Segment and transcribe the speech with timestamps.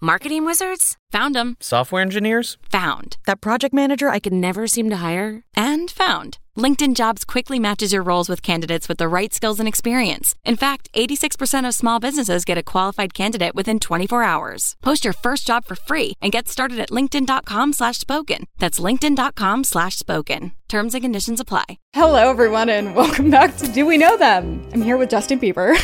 [0.00, 0.96] Marketing wizards?
[1.10, 1.56] Found them.
[1.58, 2.56] Software engineers?
[2.70, 3.16] Found.
[3.26, 5.42] That project manager I could never seem to hire?
[5.56, 6.38] And found.
[6.56, 10.36] LinkedIn Jobs quickly matches your roles with candidates with the right skills and experience.
[10.44, 14.76] In fact, 86% of small businesses get a qualified candidate within 24 hours.
[14.84, 18.44] Post your first job for free and get started at linkedin.com slash spoken.
[18.58, 20.52] That's linkedin.com slash spoken.
[20.68, 21.78] Terms and conditions apply.
[21.92, 24.68] Hello, everyone, and welcome back to Do We Know Them?
[24.72, 25.74] I'm here with Justin Bieber.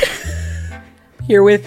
[1.27, 1.65] here with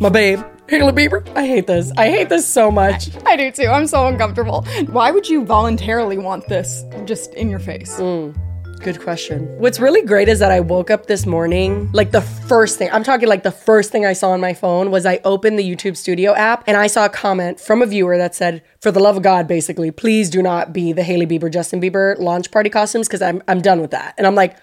[0.00, 1.26] my babe, Hailey Bieber.
[1.36, 1.92] I hate this.
[1.96, 3.08] I hate this so much.
[3.24, 3.68] I do too.
[3.68, 4.62] I'm so uncomfortable.
[4.88, 7.94] Why would you voluntarily want this just in your face?
[8.00, 8.36] Mm,
[8.80, 9.46] good question.
[9.58, 13.04] What's really great is that I woke up this morning, like the first thing, I'm
[13.04, 15.96] talking like the first thing I saw on my phone was I opened the YouTube
[15.96, 19.16] Studio app and I saw a comment from a viewer that said, for the love
[19.16, 23.06] of God, basically, please do not be the Hailey Bieber, Justin Bieber launch party costumes
[23.06, 24.14] because I'm, I'm done with that.
[24.18, 24.56] And I'm like,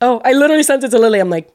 [0.00, 1.18] oh, I literally sent it to Lily.
[1.20, 1.50] I'm like,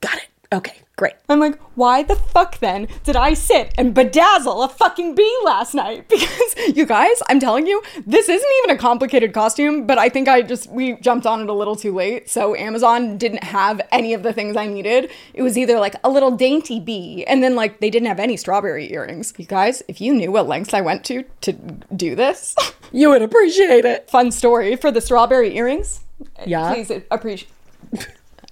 [0.00, 0.26] got it.
[0.52, 1.14] Okay, great.
[1.30, 5.74] I'm like, why the fuck then did I sit and bedazzle a fucking bee last
[5.74, 6.06] night?
[6.20, 10.28] Because you guys, I'm telling you, this isn't even a complicated costume, but I think
[10.28, 12.28] I just, we jumped on it a little too late.
[12.28, 15.10] So Amazon didn't have any of the things I needed.
[15.32, 18.36] It was either like a little dainty bee, and then like they didn't have any
[18.36, 19.32] strawberry earrings.
[19.38, 21.52] You guys, if you knew what lengths I went to to
[21.96, 22.54] do this,
[22.92, 24.10] you would appreciate it.
[24.10, 26.00] Fun story for the strawberry earrings.
[26.44, 26.74] Yeah.
[26.74, 27.50] Please uh, appreciate.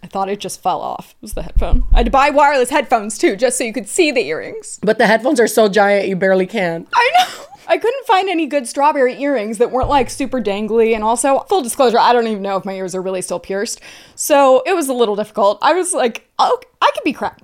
[0.09, 1.11] I thought it just fell off.
[1.11, 1.85] It was the headphone.
[1.93, 4.79] I had to buy wireless headphones too, just so you could see the earrings.
[4.83, 6.87] But the headphones are so giant you barely can.
[6.95, 7.45] I know.
[7.69, 10.95] I couldn't find any good strawberry earrings that weren't like super dangly.
[10.95, 13.83] And also, full disclosure, I don't even know if my ears are really still pierced.
[14.15, 15.59] So it was a little difficult.
[15.61, 17.43] I was like, oh, I could be crap.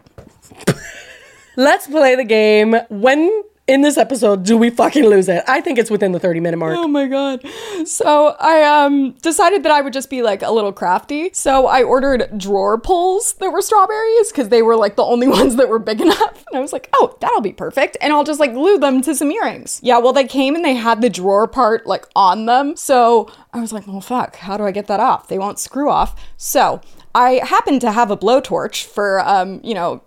[1.56, 2.76] Let's play the game.
[2.88, 5.42] When in this episode do we fucking lose it?
[5.48, 6.76] I think it's within the 30 minute mark.
[6.76, 7.44] Oh my god.
[7.86, 11.30] So I um decided that I would just be like a little crafty.
[11.32, 15.56] So I ordered drawer pulls that were strawberries because they were like the only ones
[15.56, 16.44] that were big enough.
[16.48, 17.96] And I was like, oh, that'll be perfect.
[18.00, 19.80] And I'll just like glue them to some earrings.
[19.82, 22.76] Yeah, well they came and they had the drawer part like on them.
[22.76, 25.28] So I was like, well fuck, how do I get that off?
[25.28, 26.14] They won't screw off.
[26.36, 26.82] So
[27.14, 30.02] I happened to have a blowtorch for um, you know,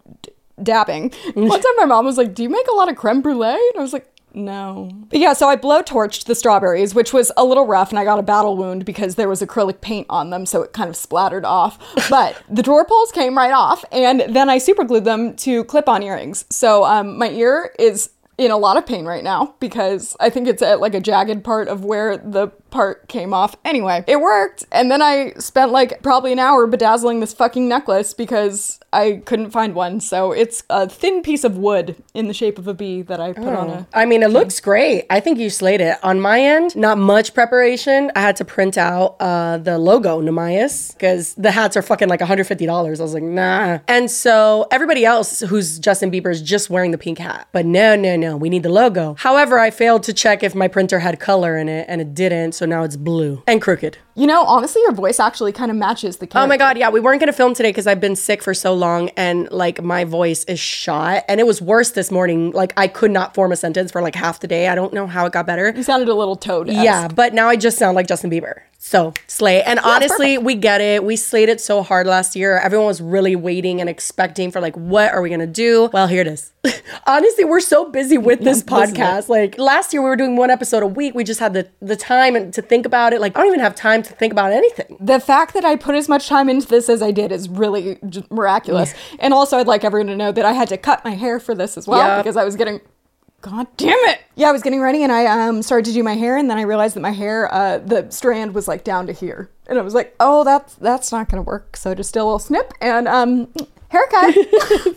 [0.62, 1.12] dabbing.
[1.34, 3.48] One time my mom was like, Do you make a lot of creme brulee?
[3.48, 4.92] And I was like, no.
[5.10, 8.20] But yeah, so I blowtorched the strawberries, which was a little rough, and I got
[8.20, 11.44] a battle wound because there was acrylic paint on them, so it kind of splattered
[11.44, 11.80] off.
[12.10, 15.90] But the drawer pulls came right off, and then I super glued them to clip
[15.90, 16.46] on earrings.
[16.50, 20.48] So um, my ear is in a lot of pain right now because I think
[20.48, 23.56] it's at like a jagged part of where the part came off.
[23.66, 24.66] Anyway, it worked.
[24.72, 29.52] And then I spent like probably an hour bedazzling this fucking necklace because I couldn't
[29.52, 30.00] find one.
[30.00, 33.34] So it's a thin piece of wood in the shape of a bee that I
[33.34, 33.58] put oh.
[33.58, 33.88] on a.
[33.94, 35.06] I mean, it looks great.
[35.10, 35.98] I think you slayed it.
[36.04, 38.12] On my end, not much preparation.
[38.16, 42.20] I had to print out uh, the logo, Namias, because the hats are fucking like
[42.20, 42.70] $150.
[42.70, 43.80] I was like, nah.
[43.88, 47.48] And so everybody else who's Justin Bieber is just wearing the pink hat.
[47.52, 49.16] But no, no, no, we need the logo.
[49.20, 52.54] However, I failed to check if my printer had color in it and it didn't.
[52.54, 54.00] So now it's blue and crooked.
[54.18, 56.44] You know, honestly, your voice actually kind of matches the character.
[56.44, 58.74] Oh my god, yeah, we weren't gonna film today because I've been sick for so
[58.74, 61.24] long and like my voice is shot.
[61.28, 62.50] And it was worse this morning.
[62.50, 64.70] Like I could not form a sentence for like half the day.
[64.70, 65.72] I don't know how it got better.
[65.76, 66.68] You sounded a little toad.
[66.68, 68.62] Yeah, but now I just sound like Justin Bieber.
[68.80, 69.62] So slay.
[69.64, 71.04] And yeah, honestly, we get it.
[71.04, 72.58] We slayed it so hard last year.
[72.58, 75.90] Everyone was really waiting and expecting for like, what are we gonna do?
[75.94, 76.54] Well, here it is.
[77.08, 79.30] honestly, we're so busy with this yeah, podcast.
[79.30, 81.16] Like last year, we were doing one episode a week.
[81.16, 83.22] We just had the the time to think about it.
[83.22, 84.98] Like I don't even have time to think about anything.
[85.00, 88.00] The fact that I put as much time into this as I did is really
[88.30, 88.94] miraculous.
[88.94, 89.18] Yeah.
[89.20, 91.56] And also, I'd like everyone to know that I had to cut my hair for
[91.56, 92.18] this as well yeah.
[92.18, 92.82] because I was getting
[93.42, 94.22] God damn it!
[94.36, 96.58] Yeah, I was getting ready and I um, started to do my hair, and then
[96.58, 99.84] I realized that my hair, uh, the strand was like down to here, and I
[99.84, 103.08] was like, "Oh, that's that's not gonna work." So just did a little snip, and
[103.08, 103.48] um,
[103.90, 104.36] haircut.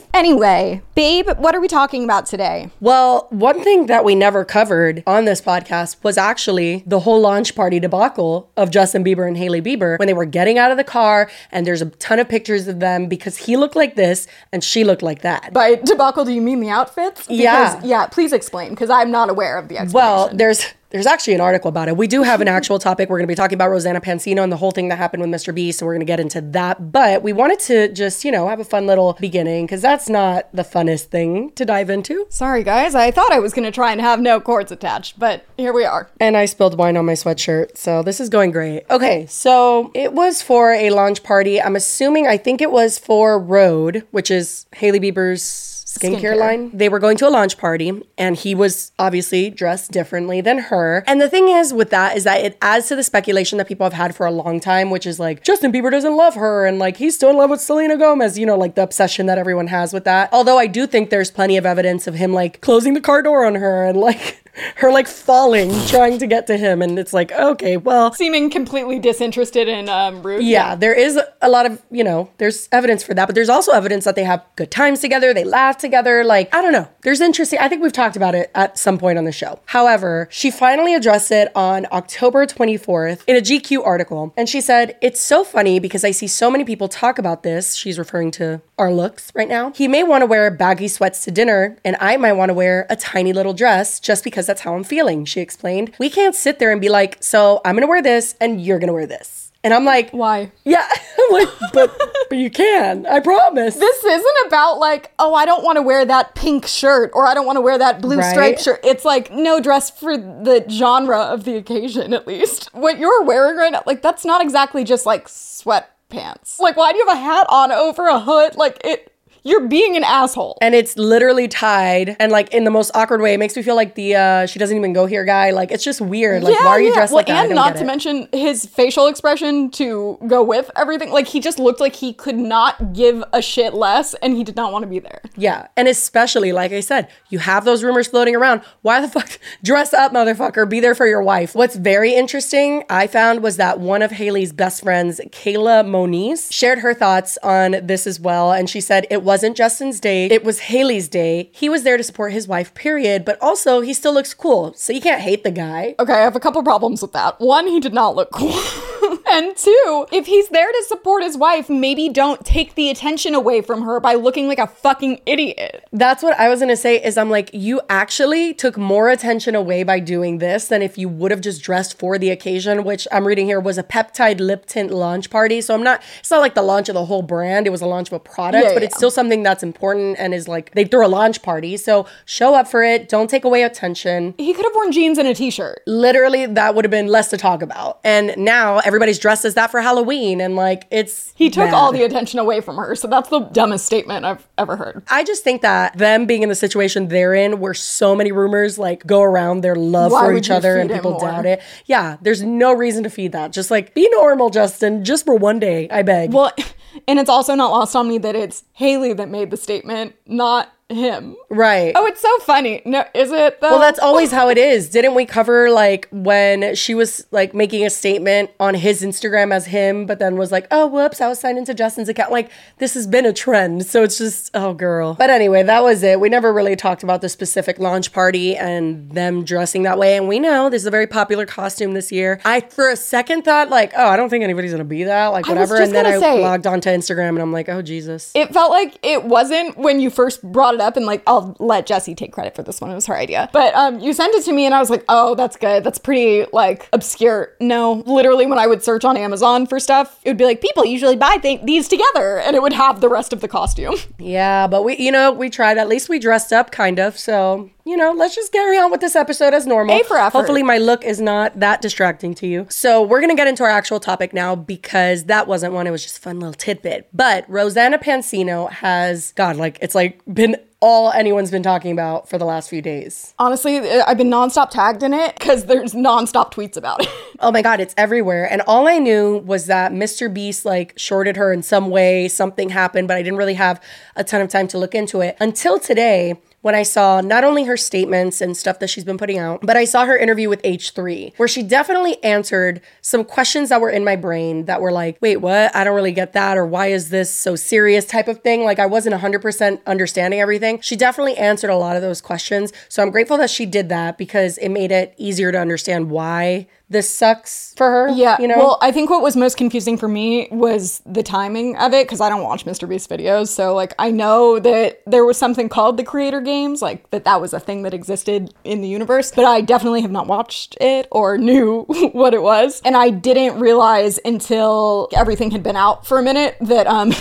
[0.15, 2.71] anyway, babe, what are we talking about today?
[2.81, 7.55] Well, one thing that we never covered on this podcast was actually the whole launch
[7.55, 10.85] party debacle of Justin Bieber and Hailey Bieber when they were getting out of the
[10.85, 14.63] car and there's a ton of pictures of them because he looked like this and
[14.65, 15.53] she looked like that.
[15.53, 17.27] By debacle, do you mean the outfits?
[17.27, 17.81] Because, yeah.
[17.85, 19.95] Yeah, please explain because I'm not aware of the explanation.
[19.95, 21.97] Well, there's there's actually an article about it.
[21.97, 23.09] We do have an actual topic.
[23.09, 25.31] We're going to be talking about Rosanna Pansino and the whole thing that happened with
[25.31, 25.55] Mr.
[25.55, 26.93] Beast, and we're going to get into that.
[26.93, 30.49] But we wanted to just, you know, have a fun little beginning because that's not
[30.53, 32.27] the funnest thing to dive into.
[32.29, 32.95] Sorry, guys.
[32.95, 35.85] I thought I was going to try and have no cords attached, but here we
[35.85, 36.11] are.
[36.19, 38.85] And I spilled wine on my sweatshirt, so this is going great.
[38.91, 41.61] Okay, so it was for a launch party.
[41.61, 46.37] I'm assuming, I think it was for Rhode, which is Hailey Bieber's skincare, Skincare.
[46.37, 46.71] line.
[46.73, 51.03] They were going to a launch party and he was obviously dressed differently than her.
[51.07, 53.85] And the thing is with that is that it adds to the speculation that people
[53.85, 56.79] have had for a long time, which is like Justin Bieber doesn't love her and
[56.79, 59.67] like he's still in love with Selena Gomez, you know, like the obsession that everyone
[59.67, 60.29] has with that.
[60.33, 63.45] Although I do think there's plenty of evidence of him like closing the car door
[63.45, 64.40] on her and like
[64.77, 68.99] her like falling trying to get to him and it's like okay well Seeming completely
[68.99, 70.43] disinterested in um, Ruth.
[70.43, 73.73] yeah, there is a lot of, you know, there's evidence for that, but there's also
[73.73, 76.25] evidence that they have good times together, they laugh together.
[76.25, 76.89] Like, I don't know.
[77.03, 79.61] There's interesting, I think we've talked about it at some point on the show.
[79.67, 84.33] However, she finally addressed it on October 24th in a GQ article.
[84.37, 87.75] And she said, It's so funny because I see so many people talk about this.
[87.75, 89.73] She's referring to our looks right now.
[89.73, 92.87] He may want to wear baggy sweats to dinner, and I might want to wear
[92.91, 95.95] a tiny little dress just because that's how I'm feeling, she explained.
[96.01, 98.93] We can't sit there and be like, So I'm to wear this and you're to
[98.93, 99.53] wear this.
[99.63, 100.51] And I'm like, Why?
[100.65, 100.89] yeah,
[101.21, 101.89] I'm like, but
[102.31, 103.07] but you can.
[103.07, 103.75] I promise.
[103.77, 107.35] This isn't about like, oh, I don't want to wear that pink shirt or I
[107.35, 108.31] don't want to wear that blue Right.
[108.33, 108.81] striped shirt.
[108.83, 112.71] It's like no dress for the genre of the occasion, at least.
[112.75, 116.59] What you're wearing right now, like that's not exactly just like sweatpants.
[116.59, 118.57] Like, why do you have a hat on over a hood?
[118.57, 119.10] Like it.
[119.43, 120.59] You're being an asshole.
[120.61, 123.35] and it's literally tied and like in the most awkward way.
[123.35, 125.51] It makes me feel like the uh she doesn't even go here guy.
[125.51, 126.43] Like it's just weird.
[126.43, 127.47] Like why are you dressed well, like that?
[127.47, 127.87] And not to it.
[127.87, 131.11] mention his facial expression to go with everything.
[131.11, 134.57] Like he just looked like he could not give a shit less, and he did
[134.57, 135.21] not want to be there.
[135.37, 138.63] Yeah, and especially like I said, you have those rumors floating around.
[138.83, 140.69] Why the fuck dress up, motherfucker?
[140.69, 141.55] Be there for your wife.
[141.55, 146.81] What's very interesting, I found, was that one of Hailey's best friends, Kayla Moniz, shared
[146.81, 150.59] her thoughts on this as well, and she said it wasn't Justin's day, it was
[150.59, 151.51] Hailey's day.
[151.53, 153.25] He was there to support his wife, period.
[153.25, 155.95] But also, he still looks cool, so you can't hate the guy.
[156.01, 157.39] Okay, I have a couple problems with that.
[157.39, 158.51] One, he did not look cool.
[159.33, 163.61] and two, if he's there to support his wife, maybe don't take the attention away
[163.61, 165.85] from her by looking like a fucking idiot.
[165.93, 167.03] That's what I was gonna say.
[167.03, 171.09] Is I'm like, you actually took more attention away by doing this than if you
[171.09, 174.67] would have just dressed for the occasion, which I'm reading here was a peptide lip
[174.67, 175.61] tint launch party.
[175.61, 176.03] So I'm not.
[176.19, 177.67] It's not like the launch of the whole brand.
[177.67, 178.87] It was a launch of a product, Yeah, but yeah.
[178.87, 181.77] it's still something that's important and is like they threw a launch party.
[181.77, 183.09] So show up for it.
[183.09, 184.35] Don't take away attention.
[184.39, 185.83] He could have worn jeans and a t-shirt.
[185.87, 188.01] Literally, that would have been less to talk about.
[188.05, 191.75] And now everybody's dressed as that for Halloween, and like it's He took bad.
[191.75, 195.03] all the attention away from her, so that's the dumbest statement I've ever heard.
[195.09, 198.79] I just think that them being in the situation they're in, where so many rumors
[198.79, 201.63] like go around their love Why for each other and people doubt it.
[201.87, 203.53] Yeah, there's no reason to feed that.
[203.53, 205.89] Just like be normal, Justin, just for one day.
[205.91, 206.33] I beg.
[206.33, 206.53] Well,
[207.09, 210.73] and it's also not lost on me that it's Hailey that made the statement, not
[210.91, 211.37] him.
[211.49, 211.93] right.
[211.95, 212.83] Oh, it's so funny.
[212.85, 213.71] No, is it though?
[213.71, 214.89] Well, that's always how it is.
[214.89, 219.67] Didn't we cover like when she was like making a statement on his Instagram as
[219.67, 222.31] him, but then was like, oh, whoops, I was signed into Justin's account.
[222.33, 223.87] Like, this has been a trend.
[223.87, 225.15] So it's just, oh, girl.
[225.15, 226.21] But anyway, that was it.
[226.21, 230.17] We never really talked about the specific launch party and them dressing that way.
[230.17, 232.41] And we know this is a very popular costume this year.
[232.45, 235.29] I, for a second, thought, like, oh, I don't think anybody's gonna be that.
[235.29, 235.77] Like, whatever.
[235.77, 238.33] And then I say- logged onto Instagram and I'm like, oh, Jesus.
[238.35, 241.87] It felt like it wasn't when you first brought it up, and like I'll let
[241.87, 242.91] Jesse take credit for this one.
[242.91, 245.05] It was her idea, but um, you sent it to me, and I was like,
[245.09, 245.85] "Oh, that's good.
[245.85, 250.31] That's pretty like obscure." No, literally, when I would search on Amazon for stuff, it
[250.31, 253.33] would be like people usually buy th- these together, and it would have the rest
[253.33, 253.95] of the costume.
[254.19, 255.79] Yeah, but we, you know, we tried.
[255.79, 257.19] At least we dressed up, kind of.
[257.19, 260.01] So, you know, let's just carry on with this episode as normal.
[260.01, 260.39] A for effort.
[260.39, 262.67] Hopefully, my look is not that distracting to you.
[262.71, 265.89] So, we're gonna get into our actual topic now because that wasn't one.
[265.89, 267.09] It was just a fun little tidbit.
[267.13, 272.39] But Rosanna Pansino has, God, like it's like been all anyone's been talking about for
[272.39, 273.35] the last few days.
[273.39, 277.09] Honestly, uh, I've been nonstop tagged in it because there's nonstop tweets about it.
[277.43, 278.45] Oh my god, it's everywhere.
[278.53, 280.31] And all I knew was that Mr.
[280.33, 283.83] Beast like shorted her in some way, something happened, but I didn't really have
[284.15, 287.65] a ton of time to look into it until today when I saw not only
[287.65, 290.63] her statements and stuff that she's been putting out, but I saw her interview with
[290.63, 295.17] H3, where she definitely answered some questions that were in my brain that were like,
[295.21, 295.75] wait, what?
[295.75, 296.59] I don't really get that.
[296.59, 298.65] Or why is this so serious type of thing?
[298.65, 300.81] Like I wasn't 100% understanding everything.
[300.81, 302.73] She definitely answered a lot of those questions.
[302.89, 306.67] So I'm grateful that she did that because it made it easier to understand why
[306.91, 308.09] this sucks for her.
[308.09, 308.37] Yeah.
[308.41, 308.59] You know?
[308.59, 312.21] Well, I think what was most confusing for me was the timing of it because
[312.21, 312.89] I don't watch Mr.
[312.89, 313.49] Beast videos.
[313.49, 317.41] So, like, I know that there was something called the Creator Games, like, that that
[317.41, 321.07] was a thing that existed in the universe, but I definitely have not watched it
[321.13, 322.83] or knew what it was.
[322.85, 327.13] And I didn't realize until everything had been out for a minute that, um,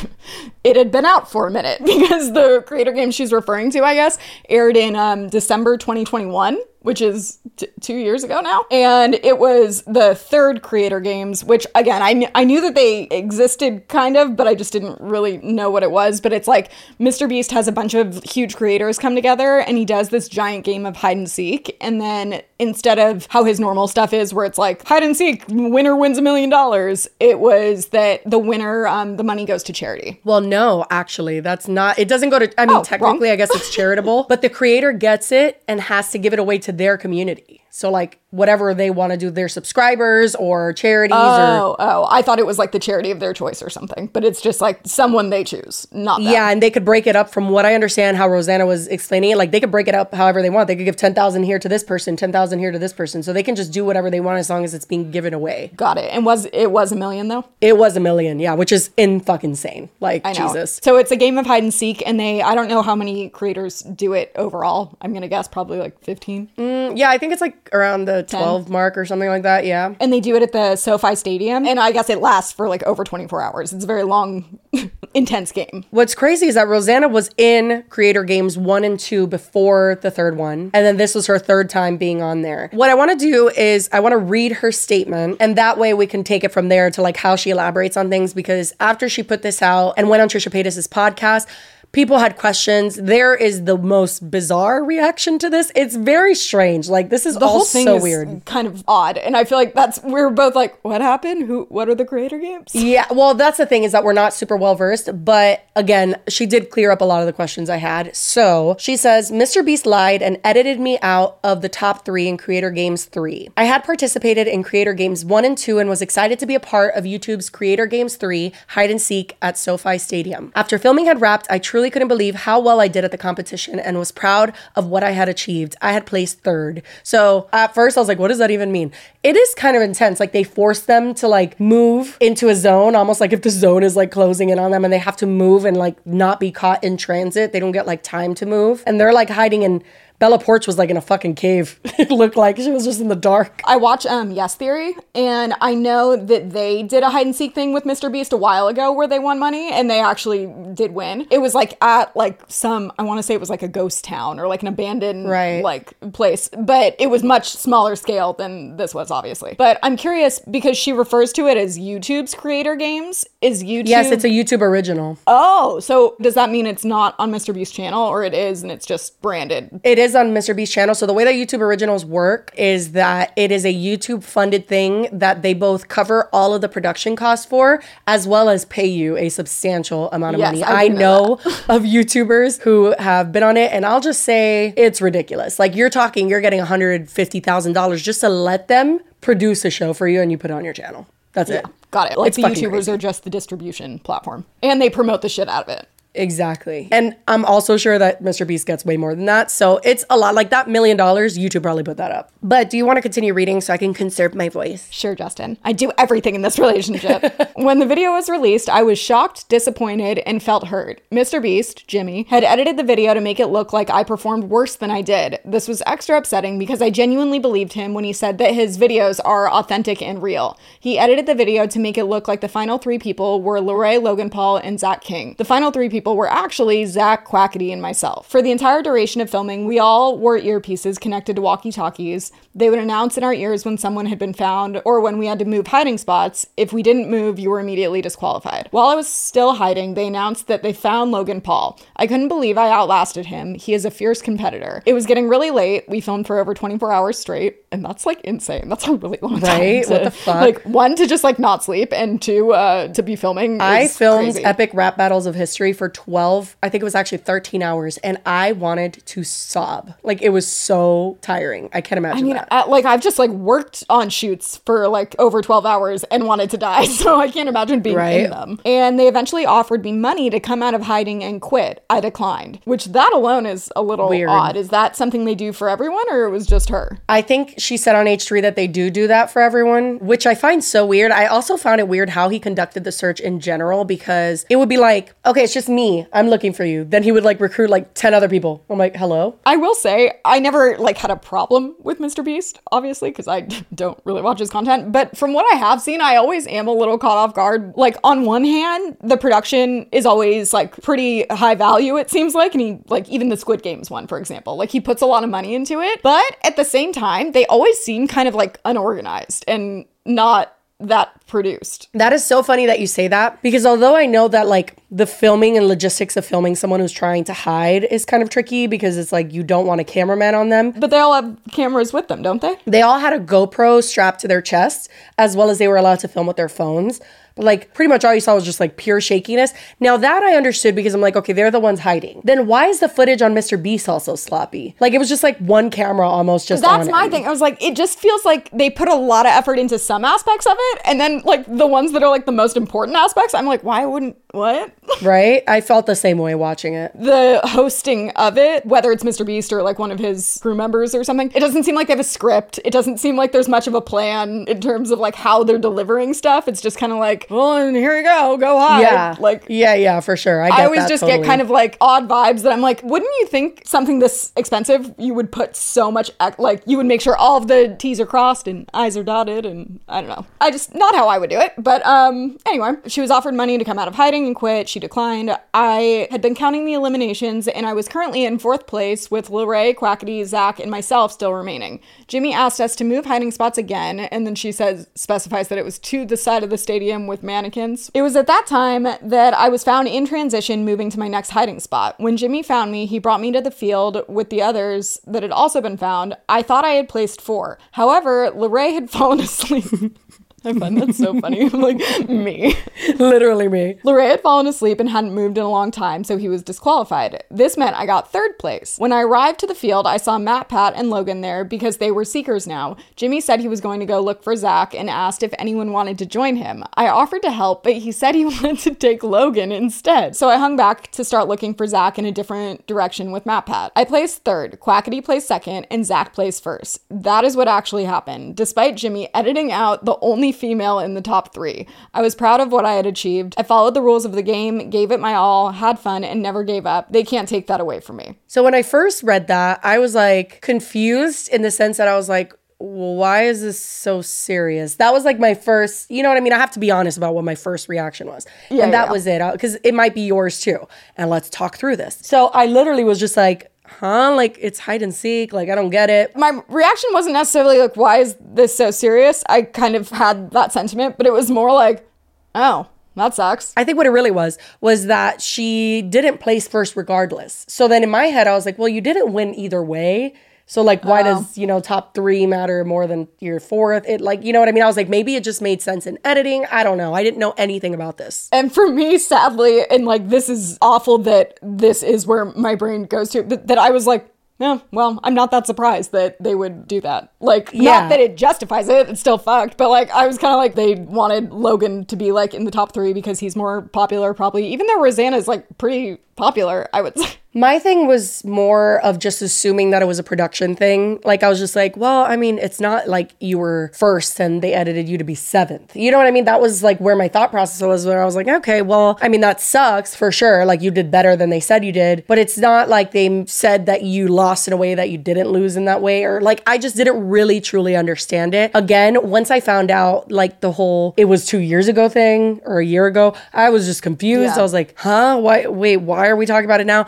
[0.63, 3.95] it had been out for a minute because the creator game she's referring to, I
[3.95, 8.65] guess, aired in um, December 2021 which is t- two years ago now.
[8.71, 13.03] And it was the third Creator Games, which again, I, kn- I knew that they
[13.03, 16.21] existed kind of, but I just didn't really know what it was.
[16.21, 17.27] But it's like Mr.
[17.27, 20.85] Beast has a bunch of huge creators come together and he does this giant game
[20.85, 21.75] of hide and seek.
[21.81, 25.43] And then instead of how his normal stuff is, where it's like hide and seek,
[25.47, 29.73] winner wins a million dollars, it was that the winner, um, the money goes to
[29.73, 30.19] charity.
[30.23, 31.97] Well, no, actually, that's not.
[31.97, 32.61] It doesn't go to.
[32.61, 33.33] I mean, Oh, technically, wrong.
[33.33, 36.57] I guess it's charitable, but the creator gets it and has to give it away
[36.59, 37.63] to their community.
[37.69, 41.17] So, like, whatever they want to do, their subscribers or charities or.
[41.19, 44.23] Oh, oh, I thought it was like the charity of their choice or something, but
[44.23, 46.31] it's just like someone they choose, not them.
[46.31, 49.31] Yeah, and they could break it up from what I understand how Rosanna was explaining
[49.31, 49.37] it.
[49.37, 50.67] Like they could break it up however they want.
[50.67, 53.23] They could give ten thousand here to this person, ten thousand here to this person.
[53.23, 55.71] So they can just do whatever they want as long as it's being given away.
[55.75, 56.11] Got it.
[56.11, 57.45] And was it was a million though?
[57.61, 59.89] It was a million, yeah, which is in fucking insane.
[59.99, 60.25] Like.
[60.39, 60.79] Jesus.
[60.81, 63.29] So it's a game of hide and seek, and they I don't know how many
[63.29, 64.97] creators do it overall.
[65.01, 66.49] I'm gonna guess probably like 15.
[66.57, 69.65] Mm, yeah, I think it's like around the twelve mark or something like that.
[69.65, 69.93] Yeah.
[69.99, 72.83] And they do it at the SoFi Stadium, and I guess it lasts for like
[72.83, 73.73] over 24 hours.
[73.73, 74.59] It's a very long,
[75.13, 75.85] intense game.
[75.91, 80.37] What's crazy is that Rosanna was in Creator Games 1 and 2 before the third
[80.37, 82.69] one, and then this was her third time being on there.
[82.73, 85.93] What I want to do is I want to read her statement, and that way
[85.93, 89.09] we can take it from there to like how she elaborates on things because after
[89.09, 91.47] she put this out and went on Trisha Paytas' podcast,
[91.91, 92.95] People had questions.
[92.95, 95.71] There is the most bizarre reaction to this.
[95.75, 96.87] It's very strange.
[96.87, 98.45] Like this is The all whole thing so is weird.
[98.45, 101.47] kind of odd, and I feel like that's we're both like, what happened?
[101.47, 101.65] Who?
[101.69, 102.75] What are the creator games?
[102.75, 106.45] Yeah, well, that's the thing is that we're not super well versed, but again, she
[106.45, 108.15] did clear up a lot of the questions I had.
[108.15, 109.65] So she says, Mr.
[109.65, 113.49] Beast lied and edited me out of the top three in Creator Games 3.
[113.57, 116.59] I had participated in Creator Games 1 and 2 and was excited to be a
[116.59, 120.51] part of YouTube's Creator Games 3 Hide and Seek at SoFi Stadium.
[120.55, 123.79] After filming had wrapped, I truly couldn't believe how well I did at the competition
[123.79, 125.75] and was proud of what I had achieved.
[125.81, 126.83] I had placed third.
[127.03, 128.91] So at first I was like, what does that even mean?
[129.23, 130.19] It is kind of intense.
[130.19, 133.83] Like they force them to like move into a zone, almost like if the zone
[133.83, 136.51] is like closing in on them and they have to move and like not be
[136.51, 137.53] caught in transit.
[137.53, 138.83] They don't get like time to move.
[138.85, 139.83] And they're like hiding in
[140.19, 141.79] Bella Poarch was like in a fucking cave.
[141.97, 143.61] it looked like she was just in the dark.
[143.65, 147.55] I watch um Yes Theory, and I know that they did a hide and seek
[147.55, 148.11] thing with Mr.
[148.11, 151.25] Beast a while ago where they won money, and they actually did win.
[151.31, 154.03] It was like at like some I want to say it was like a ghost
[154.03, 155.63] town or like an abandoned Right.
[155.63, 159.55] like place, but it was much smaller scale than this was obviously.
[159.57, 163.25] But I'm curious because she refers to it as YouTube's creator games.
[163.41, 163.87] Is YouTube?
[163.87, 165.17] Yes, it's a YouTube original.
[165.27, 167.53] oh, so does that mean it's not on Mr.
[167.53, 169.79] Beast's channel, or it is and it's just branded?
[169.85, 170.55] It is on Mr.
[170.55, 170.93] Beast channel.
[170.95, 175.07] So the way that YouTube originals work is that it is a YouTube funded thing
[175.11, 179.17] that they both cover all of the production costs for, as well as pay you
[179.17, 180.63] a substantial amount of Yes, money.
[180.63, 181.33] I I, know know
[181.69, 185.59] of YouTubers who have been on it, and I'll just say it's ridiculous.
[185.59, 190.21] Like you're talking, you're getting $150,000 just to let them produce a show for you
[190.21, 191.07] and you put it on your channel.
[191.33, 191.65] That's it.
[191.91, 192.17] Got it.
[192.17, 192.91] Like It's the YouTubers crazy.
[192.91, 195.87] are just the distribution platform, and they promote the shit out of it.
[196.15, 196.87] Exactly.
[196.91, 198.45] And I'm also sure that Mr.
[198.45, 199.51] Beast gets way more than that.
[199.51, 200.33] So it's a lot.
[200.33, 202.31] Like that million dollars, YouTube probably put that up.
[202.41, 204.89] But do you want to continue reading so I can conserve my voice?
[204.91, 205.57] Sure, Justin.
[205.63, 207.23] I do everything in this relationship.
[207.55, 211.01] when the video was released, I was shocked, disappointed, and felt hurt.
[211.11, 211.41] Mr.
[211.41, 214.89] Beast, Jimmy, had edited the video to make it look like I performed worse than
[214.89, 215.39] I did.
[215.45, 219.19] This was extra upsetting because I genuinely believed him when he said that his videos
[219.23, 220.57] are authentic and real.
[220.79, 224.01] He edited the video to make it look like the final three people were Leray,
[224.01, 225.35] Logan Paul, and Zach King.
[225.37, 228.27] The final three people were actually Zach, Quackity, and myself.
[228.29, 232.31] For the entire duration of filming, we all wore earpieces connected to walkie talkies.
[232.55, 235.39] They would announce in our ears when someone had been found or when we had
[235.39, 236.45] to move hiding spots.
[236.57, 238.67] If we didn't move, you were immediately disqualified.
[238.71, 241.79] While I was still hiding, they announced that they found Logan Paul.
[241.95, 243.53] I couldn't believe I outlasted him.
[243.55, 244.81] He is a fierce competitor.
[244.85, 245.85] It was getting really late.
[245.87, 248.67] We filmed for over 24 hours straight, and that's like insane.
[248.69, 249.59] That's a really long time.
[249.59, 249.83] Right?
[249.85, 250.35] to- What the fuck?
[250.41, 253.61] Like one to just like not sleep, and two uh, to be filming.
[253.61, 254.45] I filmed crazy.
[254.45, 258.19] Epic Rap Battles of History for 12, I think it was actually 13 hours, and
[258.25, 259.93] I wanted to sob.
[260.03, 261.69] Like it was so tiring.
[261.73, 262.47] I can't imagine I mean, that.
[262.51, 266.49] uh, like I've just like worked on shoots for like over 12 hours and wanted
[266.51, 268.21] to die, so I can't imagine being right?
[268.21, 268.59] in them.
[268.65, 271.83] And they eventually offered me money to come out of hiding and quit.
[271.89, 274.29] I declined, which that alone is a little Weird.
[274.29, 274.55] odd.
[274.55, 276.99] Is that something they do for everyone or it was just her?
[277.07, 280.35] I think she said on H3 that they do do that for everyone, which I
[280.35, 281.11] find so weird.
[281.11, 284.69] I also found it weird how he conducted the search in general because it would
[284.69, 286.07] be like, okay, it's just me me.
[286.13, 286.83] I'm looking for you.
[286.83, 288.63] Then he would like recruit like 10 other people.
[288.69, 289.39] I'm like, hello?
[289.45, 292.23] I will say I never like had a problem with Mr.
[292.23, 293.41] Beast, obviously, because I
[293.75, 294.91] don't really watch his content.
[294.91, 297.73] But from what I have seen, I always am a little caught off guard.
[297.75, 302.53] Like on one hand, the production is always like pretty high value, it seems like,
[302.53, 305.23] and he like even the Squid Games one, for example, like he puts a lot
[305.23, 306.01] of money into it.
[306.03, 311.13] But at the same time, they always seem kind of like unorganized and not that
[311.27, 311.89] produced.
[311.93, 315.05] That is so funny that you say that because although I know that like the
[315.05, 318.97] filming and logistics of filming someone who's trying to hide is kind of tricky because
[318.97, 320.71] it's like you don't want a cameraman on them.
[320.71, 322.55] But they all have cameras with them, don't they?
[322.65, 325.99] They all had a GoPro strapped to their chests as well as they were allowed
[325.99, 327.01] to film with their phones.
[327.39, 329.53] Like pretty much all you saw was just like pure shakiness.
[329.79, 332.21] Now that I understood because I'm like, okay, they're the ones hiding.
[332.23, 333.61] Then why is the footage on Mr.
[333.61, 334.75] Beast also sloppy?
[334.79, 337.11] Like it was just like one camera almost just That's my him.
[337.11, 337.25] thing.
[337.25, 340.05] I was like, it just feels like they put a lot of effort into some
[340.05, 343.33] aspects of it, and then like the ones that are like the most important aspects,
[343.33, 344.73] I'm like, why wouldn't what?
[345.01, 345.43] Right?
[345.47, 346.91] I felt the same way watching it.
[346.99, 349.25] the hosting of it, whether it's Mr.
[349.25, 351.93] Beast or like one of his crew members or something, it doesn't seem like they
[351.93, 352.59] have a script.
[352.65, 355.59] It doesn't seem like there's much of a plan in terms of like how they're
[355.59, 356.47] delivering stuff.
[356.47, 358.81] It's just kind of like, well, and here you go, go hide.
[358.81, 359.15] Yeah.
[359.19, 360.41] Like yeah, yeah, for sure.
[360.41, 361.19] I, get I always just totally.
[361.19, 364.93] get kind of like odd vibes that I'm like, wouldn't you think something this expensive,
[364.97, 368.05] you would put so much, like, you would make sure all of the T's are
[368.05, 370.25] crossed and I's are dotted, and I don't know.
[370.41, 371.53] I just, not how I would do it.
[371.57, 374.69] But um, anyway, she was offered money to come out of hiding and quit.
[374.69, 375.37] She declined.
[375.53, 379.75] I had been counting the eliminations, and I was currently in fourth place with Lorray,
[379.75, 381.79] Quackity, Zach, and myself still remaining.
[382.07, 385.65] Jimmy asked us to move hiding spots again, and then she says, specifies that it
[385.65, 387.91] was to the side of the stadium with mannequins.
[387.93, 391.29] It was at that time that I was found in transition moving to my next
[391.31, 391.95] hiding spot.
[391.99, 395.31] When Jimmy found me, he brought me to the field with the others that had
[395.31, 396.15] also been found.
[396.27, 397.57] I thought I had placed four.
[397.73, 399.97] However, Lorray had fallen asleep.
[400.45, 401.41] I find that so funny.
[401.53, 402.55] I'm like, me.
[402.95, 403.79] literally me.
[403.83, 407.23] Lorray had fallen asleep and hadn't moved in a long time, so he was disqualified.
[407.29, 408.75] This meant I got third place.
[408.77, 412.05] When I arrived to the field, I saw MatPat, and Logan there because they were
[412.05, 412.77] seekers now.
[412.95, 415.97] Jimmy said he was going to go look for Zach and asked if anyone wanted
[415.99, 416.63] to join him.
[416.75, 420.15] I offered to help, but he said he wanted to take Logan instead.
[420.15, 423.71] So I hung back to start looking for Zach in a different direction with MatPat.
[423.75, 426.79] I placed third, Quackity placed second, and Zach placed first.
[426.89, 431.33] That is what actually happened, despite Jimmy editing out the only female in the top
[431.33, 431.67] three.
[431.93, 433.35] I was proud of what I had achieved.
[433.37, 436.43] I followed the rules of the game, gave it my all, had fun, and never
[436.43, 436.91] gave up.
[436.91, 438.17] They can't take that away from me.
[438.27, 441.95] So when I first read that, I was like confused in the sense that I
[441.95, 444.75] was like, why is this so serious?
[444.75, 446.33] That was like my first, you know what I mean?
[446.33, 448.27] I have to be honest about what my first reaction was.
[448.49, 448.91] Yeah, and that yeah.
[448.91, 449.21] was it.
[449.21, 450.67] Uh, because it might be yours too.
[450.97, 451.99] And let's talk through this.
[452.01, 454.15] So I literally was just like, huh?
[454.15, 455.33] Like it's hide and seek.
[455.33, 456.15] Like I don't get it.
[456.15, 459.23] my reaction wasn't necessarily like, why is this so serious?
[459.29, 461.89] I kind of had that sentiment, but it was more like,
[462.35, 463.53] oh, that sucks.
[463.55, 467.45] I think what it really was was that she didn't place first regardless.
[467.47, 470.13] So then in my head, I was like, well, you didn't win either way.
[470.49, 473.87] So like, why does you know top three matter more than your fourth?
[473.87, 474.63] It like you know what I mean.
[474.63, 476.45] I was like, maybe it just made sense in editing.
[476.51, 476.95] I don't know.
[476.95, 478.27] I didn't know anything about this.
[478.31, 482.85] And for me, sadly, and like this is awful that this is where my brain
[482.85, 486.33] goes to, but that I was like, yeah, well, I'm not that surprised that they
[486.33, 487.11] would do that.
[487.19, 487.81] Like, Yeah.
[487.81, 490.55] not that it justifies it, it's still fucked, but like, I was kind of like,
[490.55, 494.47] they wanted Logan to be like in the top three because he's more popular, probably,
[494.47, 497.09] even though Rosanna's like pretty popular, I would say.
[497.33, 500.99] My thing was more of just assuming that it was a production thing.
[501.03, 504.41] Like I was just like, well, I mean, it's not like you were first and
[504.41, 505.75] they edited you to be seventh.
[505.75, 506.25] You know what I mean?
[506.25, 509.09] That was like where my thought process was where I was like, okay, well, I
[509.09, 510.43] mean, that sucks for sure.
[510.43, 513.67] Like you did better than they said you did, but it's not like they said
[513.67, 516.05] that you lost in a way that you didn't lose in that way.
[516.05, 518.49] Or like I just didn't really truly understand it.
[518.55, 522.59] Again, once I found out like the whole it was two years ago thing or
[522.59, 524.35] a year ago, I was just confused.
[524.35, 524.39] Yeah.
[524.39, 525.19] I was like, huh?
[525.19, 526.87] Why wait, why are we talking about it now?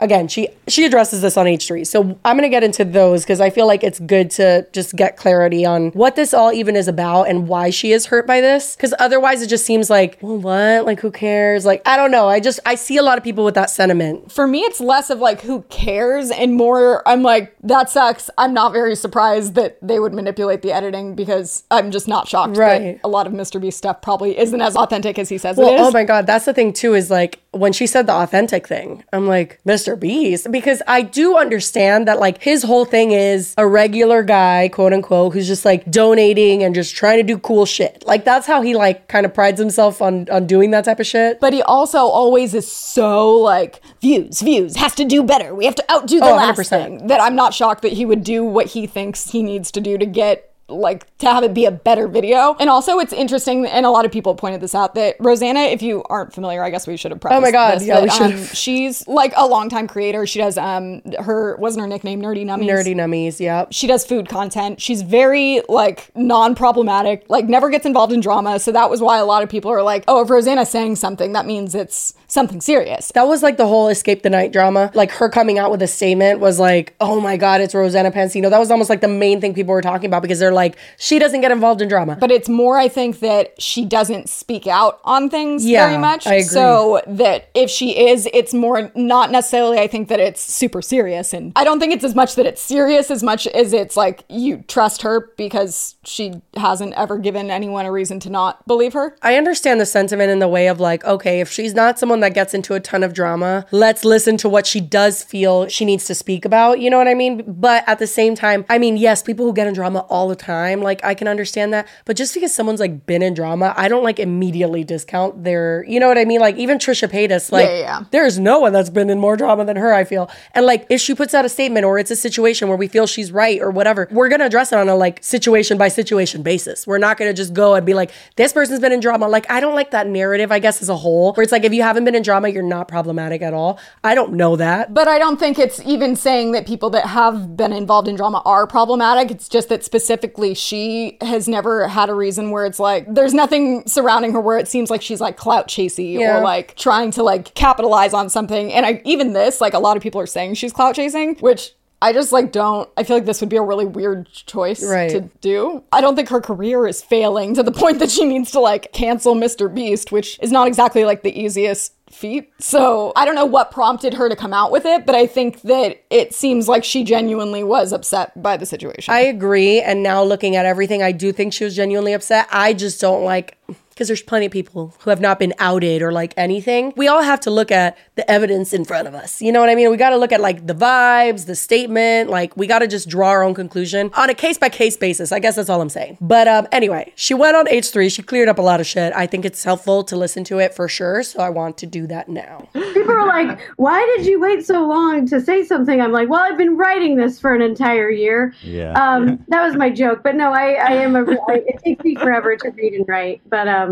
[0.00, 3.40] Again she she addresses this on h3 so i'm going to get into those because
[3.40, 6.86] i feel like it's good to just get clarity on what this all even is
[6.88, 10.38] about and why she is hurt by this because otherwise it just seems like well
[10.38, 13.24] what like who cares like i don't know i just i see a lot of
[13.24, 17.22] people with that sentiment For me, it's less of like, who cares, and more, I'm
[17.22, 18.30] like, that sucks.
[18.38, 22.56] I'm not very surprised that they would manipulate the editing because I'm just not shocked
[22.56, 23.00] Right.
[23.00, 23.60] that a lot of Mr.
[23.60, 25.80] Beast stuff probably isn't as authentic as he says well it is.
[25.86, 29.02] oh my god that's the thing too is like when she said the authentic thing
[29.12, 33.66] i'm like mr beast because i do understand that like his whole thing is a
[33.66, 38.04] regular guy quote unquote who's just like donating and just trying to do cool shit
[38.06, 41.06] like that's how he like kind of prides himself on on doing that type of
[41.06, 45.54] shit But he also always is so like views, views has to do better.
[45.54, 46.68] We have to outdo the Oh, last 100%.
[46.68, 47.06] thing.
[47.06, 49.96] That I'm not shocked that he would do what he thinks he needs to do
[49.98, 52.56] to get like to have it be a better video.
[52.60, 55.82] And also it's interesting and a lot of people pointed this out that Rosanna, if
[55.82, 58.10] you aren't familiar, I guess we should have Oh my God, this, yeah, but, we
[58.10, 60.26] should um, she's like a longtime creator.
[60.26, 62.68] She does um her wasn't her nickname Nerdy Nummies.
[62.68, 63.68] Nerdy nummies, yep.
[63.70, 64.80] She does food content.
[64.80, 68.58] She's very like non-problematic, like never gets involved in drama.
[68.58, 71.32] So that was why a lot of people are like, "Oh, if Rosanna's saying something,
[71.32, 74.90] that means it's something serious." That was like the whole escape the night drama.
[74.94, 78.50] Like her coming out with a statement was like, oh my God, it's Rosanna Pansino.
[78.50, 81.18] That was almost like the main thing people were talking about because they're like, she
[81.18, 82.16] doesn't get involved in drama.
[82.16, 86.26] But it's more, I think, that she doesn't speak out on things Yeah, very much.
[86.26, 86.42] I agree.
[86.42, 91.32] So that if she is, it's more not necessarily, I think, that it's super serious.
[91.32, 94.24] And I don't think it's as much that it's serious as much as it's like
[94.28, 99.16] you trust her because she hasn't ever given anyone a reason to not believe her.
[99.22, 102.34] I understand the sentiment in the way of like, okay, if she's not someone that
[102.34, 106.04] gets into a ton of drama, let's listen to what she does feel she needs
[106.06, 106.80] to speak about.
[106.80, 107.44] You know what I mean?
[107.46, 110.36] But at the same time, I mean, yes, people who get in drama all the
[110.36, 111.86] time, like I can understand that.
[112.04, 116.00] But just because someone's like been in drama, I don't like immediately discount their, you
[116.00, 116.40] know what I mean?
[116.40, 118.04] Like even Trisha Paytas, like Yeah, yeah, yeah.
[118.10, 120.30] there's no one that's been in more drama than her, I feel.
[120.54, 123.06] And like if she puts out a statement or it's a situation where we feel
[123.06, 126.86] she's right or whatever, we're gonna address it on a like situation by situation basis.
[126.86, 129.28] We're not gonna just go and be like, this person's been in drama.
[129.28, 131.72] Like I don't like that narrative, I guess, as a whole, where it's like if
[131.72, 133.78] you haven't been in drama, you're not problematic at all.
[134.04, 134.94] I don't know that.
[134.94, 138.42] But I don't think it's even saying that people that have been involved in drama
[138.44, 139.30] are problematic.
[139.30, 143.86] It's just that specifically she has never had a reason where it's like there's nothing
[143.86, 146.38] surrounding her where it seems like she's like clout chasey Yeah.
[146.38, 148.72] or like trying to like capitalize on something.
[148.72, 151.72] And I even this, like a lot of people are saying she's clout chasing, which
[152.00, 155.10] I just like don't I feel like this would be a really weird choice Right.
[155.10, 155.82] to do.
[155.92, 158.92] I don't think her career is failing to the point that she needs to like
[158.92, 159.72] cancel Mr.
[159.72, 162.50] Beast, which is not exactly like the easiest feat.
[162.58, 165.62] So I don't know what prompted her to come out with it, but I think
[165.62, 169.12] that it seems like she genuinely was upset by the situation.
[169.12, 169.80] I agree.
[169.80, 172.48] And now looking at everything, I do think she was genuinely upset.
[172.50, 173.56] I just don't like
[173.98, 176.92] because there's plenty of people who have not been outed or like anything.
[176.96, 179.42] We all have to look at the evidence in front of us.
[179.42, 179.90] You know what I mean?
[179.90, 182.30] We got to look at like the vibes, the statement.
[182.30, 185.32] Like we got to just draw our own conclusion on a case by case basis.
[185.32, 186.16] I guess that's all I'm saying.
[186.20, 188.14] But um, anyway, she went on H3.
[188.14, 189.12] She cleared up a lot of shit.
[189.14, 191.24] I think it's helpful to listen to it for sure.
[191.24, 192.68] So I want to do that now.
[192.74, 196.40] People are like, "Why did you wait so long to say something?" I'm like, "Well,
[196.40, 198.92] I've been writing this for an entire year." Yeah.
[198.92, 201.22] Um, that was my joke, but no, I, I am a.
[201.48, 203.87] I, it takes me forever to read and write, but um,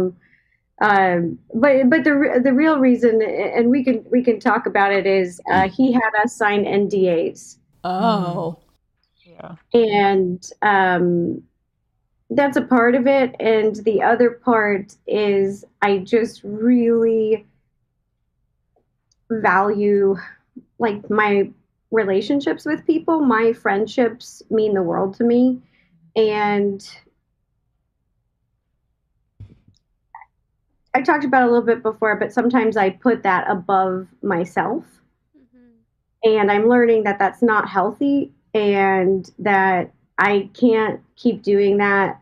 [0.81, 5.07] um, but but the the real reason, and we can we can talk about it,
[5.07, 8.59] is uh, he had us sign NDAs, oh.
[9.25, 11.43] Yeah, and um,
[12.31, 17.47] that's a part of it, and the other part is I just really
[19.31, 20.17] value
[20.79, 21.51] like my
[21.91, 23.21] relationships with people.
[23.21, 25.63] My friendships mean the world to me,
[26.17, 26.87] and
[30.97, 34.83] I talked about a little bit before, but sometimes I put that above myself.
[35.37, 36.31] Mm-hmm.
[36.31, 42.19] And I'm learning that that's not healthy and that I can't keep doing that,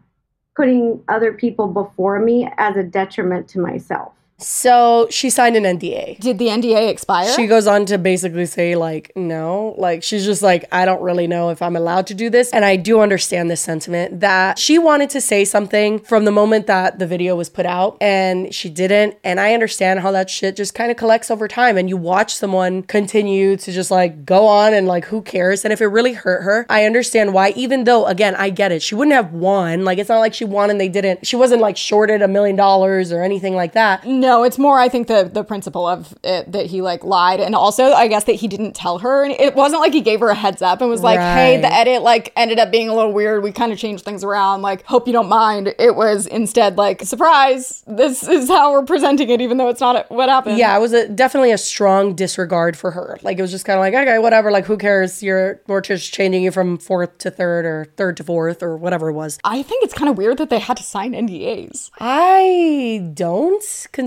[0.56, 4.12] putting other people before me as a detriment to myself.
[4.44, 6.18] So she signed an NDA.
[6.20, 7.32] Did the NDA expire?
[7.32, 11.26] She goes on to basically say, like, no, like, she's just like, I don't really
[11.26, 12.50] know if I'm allowed to do this.
[12.52, 16.66] And I do understand this sentiment that she wanted to say something from the moment
[16.66, 19.16] that the video was put out and she didn't.
[19.24, 21.78] And I understand how that shit just kind of collects over time.
[21.78, 25.64] And you watch someone continue to just like go on and like, who cares?
[25.64, 28.82] And if it really hurt her, I understand why, even though, again, I get it.
[28.82, 29.84] She wouldn't have won.
[29.84, 31.26] Like, it's not like she won and they didn't.
[31.26, 34.04] She wasn't like shorted a million dollars or anything like that.
[34.04, 37.54] No, it's more I think the the principle of it that he like lied and
[37.54, 40.30] also I guess that he didn't tell her and it wasn't like he gave her
[40.30, 43.12] a heads up and was like, "Hey, the edit like ended up being a little
[43.12, 43.42] weird.
[43.42, 44.62] We kind of changed things around.
[44.62, 47.82] Like, hope you don't mind." It was instead like, "Surprise.
[47.86, 50.92] This is how we're presenting it even though it's not what happened." Yeah, it was
[50.92, 53.18] a, definitely a strong disregard for her.
[53.22, 54.50] Like it was just kind of like, okay, whatever.
[54.50, 55.22] Like who cares?
[55.22, 59.10] You're we're just changing you from fourth to third or third to fourth or whatever
[59.10, 59.38] it was.
[59.44, 61.90] I think it's kind of weird that they had to sign NDAs.
[62.00, 63.62] I don't,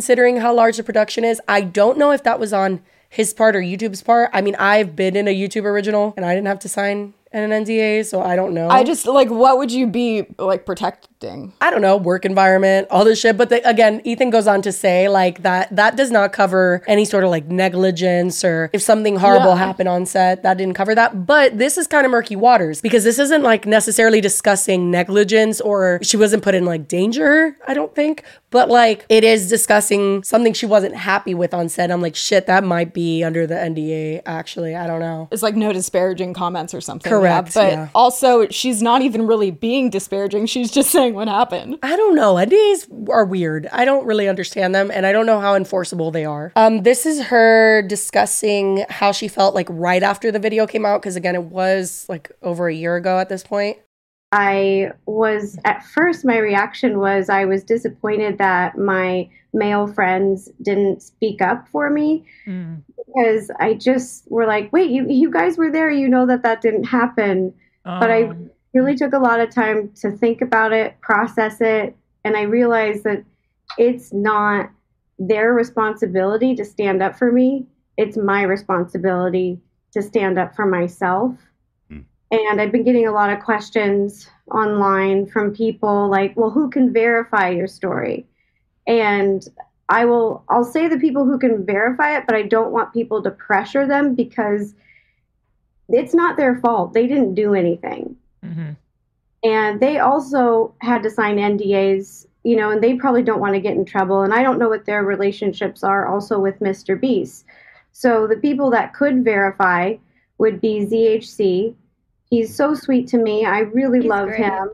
[0.07, 1.41] considering how large the production is.
[1.49, 4.29] I don't know if that was on his part or YouTube's part.
[4.31, 7.49] I mean, I've been in a YouTube original and I didn't have to sign an
[7.49, 8.69] NDA, so I don't know.
[8.69, 13.03] I just like what would you be like protect I don't know, work environment, all
[13.03, 13.37] this shit.
[13.37, 17.05] But the, again, Ethan goes on to say like that that does not cover any
[17.05, 19.55] sort of like negligence or if something horrible Yeah.
[19.57, 21.25] happened on set, that didn't cover that.
[21.25, 25.99] But this is kind of murky waters because this isn't like necessarily discussing negligence or
[26.03, 28.23] she wasn't put in like danger, I don't think.
[28.49, 31.91] But like it is discussing something she wasn't happy with on set.
[31.91, 34.75] I'm like, shit, that might be under the NDA, actually.
[34.75, 35.27] I don't know.
[35.31, 37.09] It's like no disparaging comments or something.
[37.09, 37.89] Correct, Yeah, but yeah.
[37.93, 40.45] also, she's not even really being disparaging.
[40.45, 41.77] She's just saying what happened.
[41.83, 42.35] I don't know.
[42.35, 43.67] NDAs are weird.
[43.71, 46.51] I don't really understand them, and I don't know how enforceable they are.
[46.55, 51.01] Um, this is her discussing how she felt like right after the video came out,
[51.01, 53.77] because again, it was like over a year ago at this point.
[54.33, 61.01] I was at first my reaction was I was disappointed that my male friends didn't
[61.01, 62.81] speak up for me Mm.
[62.97, 66.59] because I just were like, wait, you you guys were there, you know that that
[66.61, 67.53] didn't happen.
[67.85, 68.49] But I Oh.
[68.73, 73.03] Really took a lot of time to think about it, process it, and I realized
[73.05, 73.23] that
[73.77, 74.69] it's not
[75.19, 77.65] their responsibility to stand up for me.
[77.97, 79.59] It's my responsibility
[79.93, 81.35] to stand up for myself.
[81.89, 82.01] Hmm.
[82.31, 86.93] And I've been getting a lot of questions online from people like, well, who can
[86.93, 88.25] verify your story?
[88.85, 89.43] And
[89.89, 93.23] I will I'll say the people who can verify it, but I don't want people
[93.23, 94.73] to pressure them because
[95.89, 96.93] it's not their fault.
[96.93, 98.75] They didn't do anything Mhm.
[99.43, 103.59] and they also had to sign NDAs, you know, and they probably don't want to
[103.61, 104.21] get in trouble.
[104.23, 106.99] And I don't know what their relationships are also with Mr.
[106.99, 107.45] Beast.
[107.91, 109.95] So the people that could verify
[110.37, 111.75] would be ZHC.
[112.29, 113.45] He's so sweet to me.
[113.45, 114.39] I really He's love great.
[114.43, 114.69] him.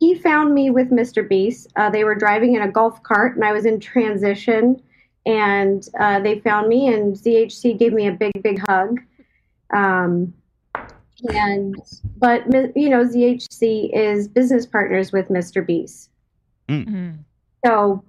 [0.00, 1.26] He found me with Mr.
[1.26, 1.68] Beast.
[1.76, 4.82] Uh, they were driving in a golf cart, and I was in transition.
[5.24, 9.00] And uh, they found me, and ZHC gave me a big, big hug.
[9.74, 10.32] Um,
[11.28, 11.76] and
[12.16, 12.44] but
[12.76, 15.64] you know ZHC is business partners with Mr.
[15.66, 16.10] Beast,
[16.68, 17.18] Mhm.
[17.64, 18.02] so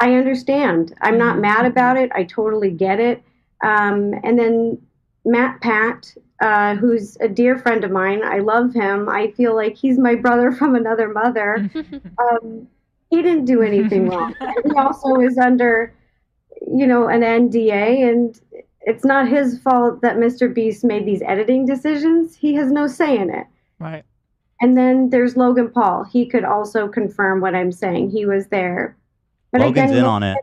[0.00, 0.94] I understand.
[1.00, 2.10] I'm not mad about it.
[2.14, 3.22] I totally get it.
[3.62, 4.78] Um, and then
[5.24, 9.08] MatPat, uh, who's a dear friend of mine, I love him.
[9.08, 11.70] I feel like he's my brother from another mother.
[12.18, 12.68] Um,
[13.10, 14.34] he didn't do anything wrong.
[14.64, 15.92] He also is under,
[16.60, 18.40] you know, an NDA, and
[18.84, 20.52] it's not his fault that Mr.
[20.52, 22.34] Beast made these editing decisions.
[22.36, 23.46] He has no say in it.
[23.78, 24.04] Right.
[24.60, 26.04] And then there's Logan Paul.
[26.04, 28.10] He could also confirm what I'm saying.
[28.10, 28.96] He was there.
[29.52, 30.36] But Logan's again, in on it.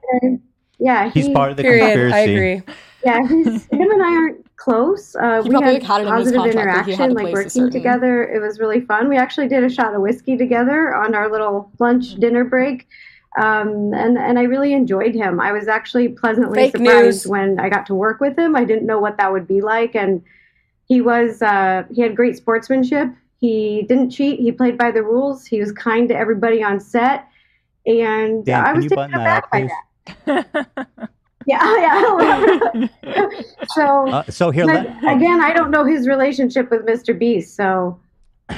[0.80, 1.82] Yeah, He's part of the Period.
[1.82, 2.16] conspiracy.
[2.16, 2.62] I agree.
[3.06, 5.16] Yeah, he's, him and I aren't close.
[5.16, 7.14] Uh, He we probably had had it in his positive contract that he had interaction,
[7.26, 8.24] like working certain- together.
[8.24, 9.08] It was really fun.
[9.10, 12.88] We actually did a shot of whiskey together on our little lunch dinner break.
[13.38, 15.40] Um, and, and I really enjoyed him.
[15.40, 17.28] I was actually pleasantly Fake surprised news.
[17.28, 18.56] when I got to work with him.
[18.56, 19.96] I didn't know what that would be like.
[19.96, 20.22] And
[20.88, 23.08] he was, uh, he had great sportsmanship.
[23.40, 24.40] He didn't cheat.
[24.40, 25.46] He played by the rules.
[25.46, 27.28] He was kind to everybody on set.
[27.86, 29.70] And Dan, I was you taken button aback by
[30.26, 31.10] that.
[31.48, 31.78] Yeah,
[32.78, 33.30] yeah.
[33.70, 37.18] so Uh, so here, but let, again, I don't know his relationship with Mr.
[37.18, 38.00] Beast, so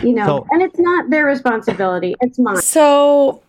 [0.02, 2.58] you know, So- and it's not their responsibility; it's mine.
[2.58, 3.42] So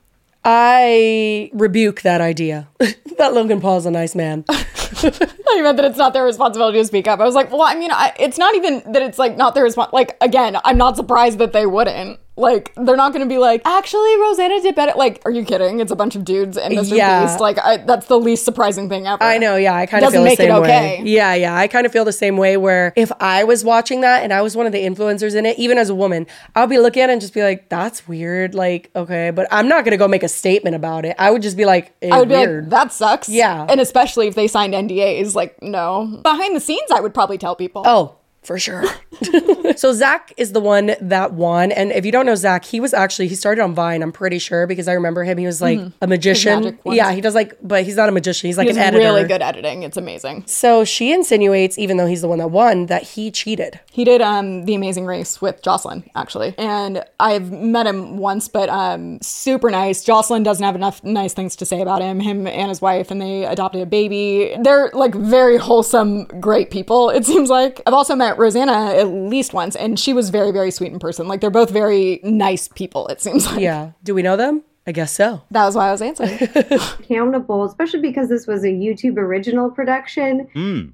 [0.44, 2.68] I rebuke that idea
[3.18, 4.44] that Logan Paul's a nice man.
[4.48, 7.20] I meant that it's not their responsibility to speak up.
[7.20, 9.64] I was like, well, I mean, I, it's not even that it's like not their
[9.64, 9.92] response.
[9.92, 12.18] Like again, I'm not surprised that they wouldn't.
[12.36, 14.92] Like they're not going to be like, actually, Rosanna did better.
[14.96, 15.78] Like, are you kidding?
[15.80, 16.96] It's a bunch of dudes and Mr.
[16.96, 17.24] Yeah.
[17.26, 17.40] Beast.
[17.40, 19.22] Like, I, that's the least surprising thing ever.
[19.22, 21.02] I know, yeah, I kind of Doesn't feel the make it same okay.
[21.02, 21.08] way.
[21.08, 22.56] Yeah, yeah, I kind of feel the same way.
[22.56, 25.58] Where if I was watching that and I was one of the influencers in it,
[25.58, 28.54] even as a woman, I'll be looking at it and just be like, "That's weird."
[28.54, 31.14] Like, okay, but I'm not gonna go make a statement about it.
[31.18, 33.28] I would just be like, eh, I would be like, that sucks.
[33.28, 33.66] Yeah.
[33.68, 36.20] And especially if they signed NDAs, like, no.
[36.22, 37.82] Behind the scenes, I would probably tell people.
[37.86, 38.84] Oh, for sure.
[39.76, 41.72] so Zach is the one that won.
[41.72, 44.38] And if you don't know Zach, he was actually he started on Vine, I'm pretty
[44.38, 45.38] sure, because I remember him.
[45.38, 46.78] He was like a magician.
[46.84, 49.02] Yeah, he does like but he's not a magician, he's like He's an editor.
[49.02, 49.82] really good editing.
[49.82, 50.44] It's amazing.
[50.46, 53.80] So she insinuates, even though he's the one that won, that he cheated.
[53.90, 58.68] He did um the Amazing Race with Jocelyn actually, and I've met him once, but
[58.68, 60.04] um super nice.
[60.04, 62.20] Jocelyn doesn't have enough nice things to say about him.
[62.20, 64.54] Him and his wife, and they adopted a baby.
[64.62, 67.10] They're like very wholesome, great people.
[67.10, 70.70] It seems like I've also met Rosanna at least once, and she was very very
[70.70, 71.28] sweet in person.
[71.28, 73.06] Like they're both very nice people.
[73.08, 73.92] It seems like Yeah.
[74.02, 74.62] Do we know them?
[74.86, 75.42] I guess so.
[75.50, 76.38] that was why I was answering.
[77.00, 80.46] Accountable, especially because this was a YouTube original production.
[80.54, 80.92] Mm.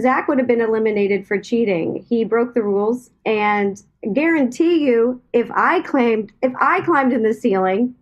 [0.00, 2.04] Zach would have been eliminated for cheating.
[2.06, 7.32] He broke the rules, and guarantee you, if I claimed, if I climbed in the
[7.32, 7.94] ceiling,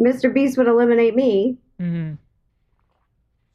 [0.00, 0.32] Mr.
[0.32, 1.56] Beast would eliminate me.
[1.80, 2.18] Mhm.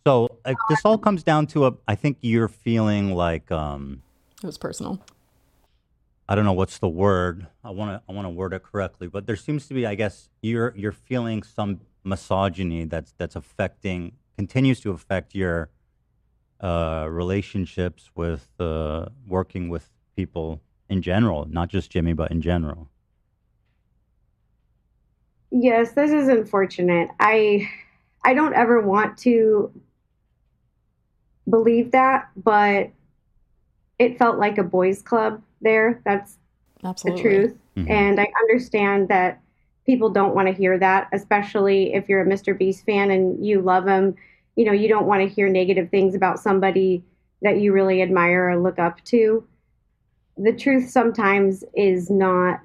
[0.05, 1.73] So uh, this all comes down to a.
[1.87, 4.01] I think you're feeling like um,
[4.41, 4.99] it was personal.
[6.27, 7.47] I don't know what's the word.
[7.63, 9.95] I want to I want to word it correctly, but there seems to be, I
[9.95, 15.69] guess, you're you're feeling some misogyny that's that's affecting continues to affect your
[16.61, 22.89] uh, relationships with uh, working with people in general, not just Jimmy, but in general.
[25.51, 27.09] Yes, this is unfortunate.
[27.19, 27.69] I
[28.23, 29.71] I don't ever want to
[31.49, 32.89] believe that, but
[33.97, 36.01] it felt like a boys club there.
[36.05, 36.37] That's
[36.83, 37.21] Absolutely.
[37.21, 37.57] the truth.
[37.75, 37.89] Mhm.
[37.89, 39.41] And I understand that
[39.85, 42.57] people don't want to hear that, especially if you're a Mr.
[42.57, 44.15] Beast fan and you love him.
[44.55, 47.03] You know, you don't want to hear negative things about somebody
[47.41, 49.45] that you really admire or look up to.
[50.37, 52.61] The truth sometimes is not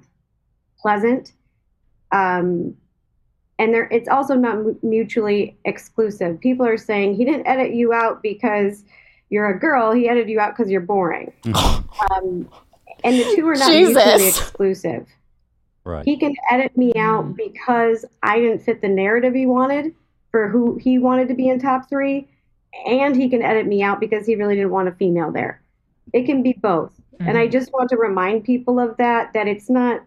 [0.79, 1.33] pleasant.
[2.13, 2.77] Um,
[3.59, 6.41] and there, it's also not mutually exclusive.
[6.41, 8.85] People are saying he didn't edit you out because
[9.31, 9.93] you're a girl.
[9.93, 11.33] He edited you out because you're boring.
[11.47, 12.49] um,
[13.05, 15.07] and the two are not mutually exclusive.
[15.85, 16.05] Right.
[16.05, 19.95] He can edit me out because I didn't fit the narrative he wanted
[20.31, 22.27] for who he wanted to be in top three,
[22.87, 25.63] and he can edit me out because he really didn't want a female there.
[26.13, 26.93] It can be both.
[27.21, 30.03] And I just want to remind people of that that it's not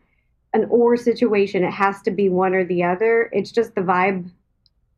[0.53, 1.63] an or situation.
[1.63, 3.29] It has to be one or the other.
[3.33, 4.29] It's just the vibe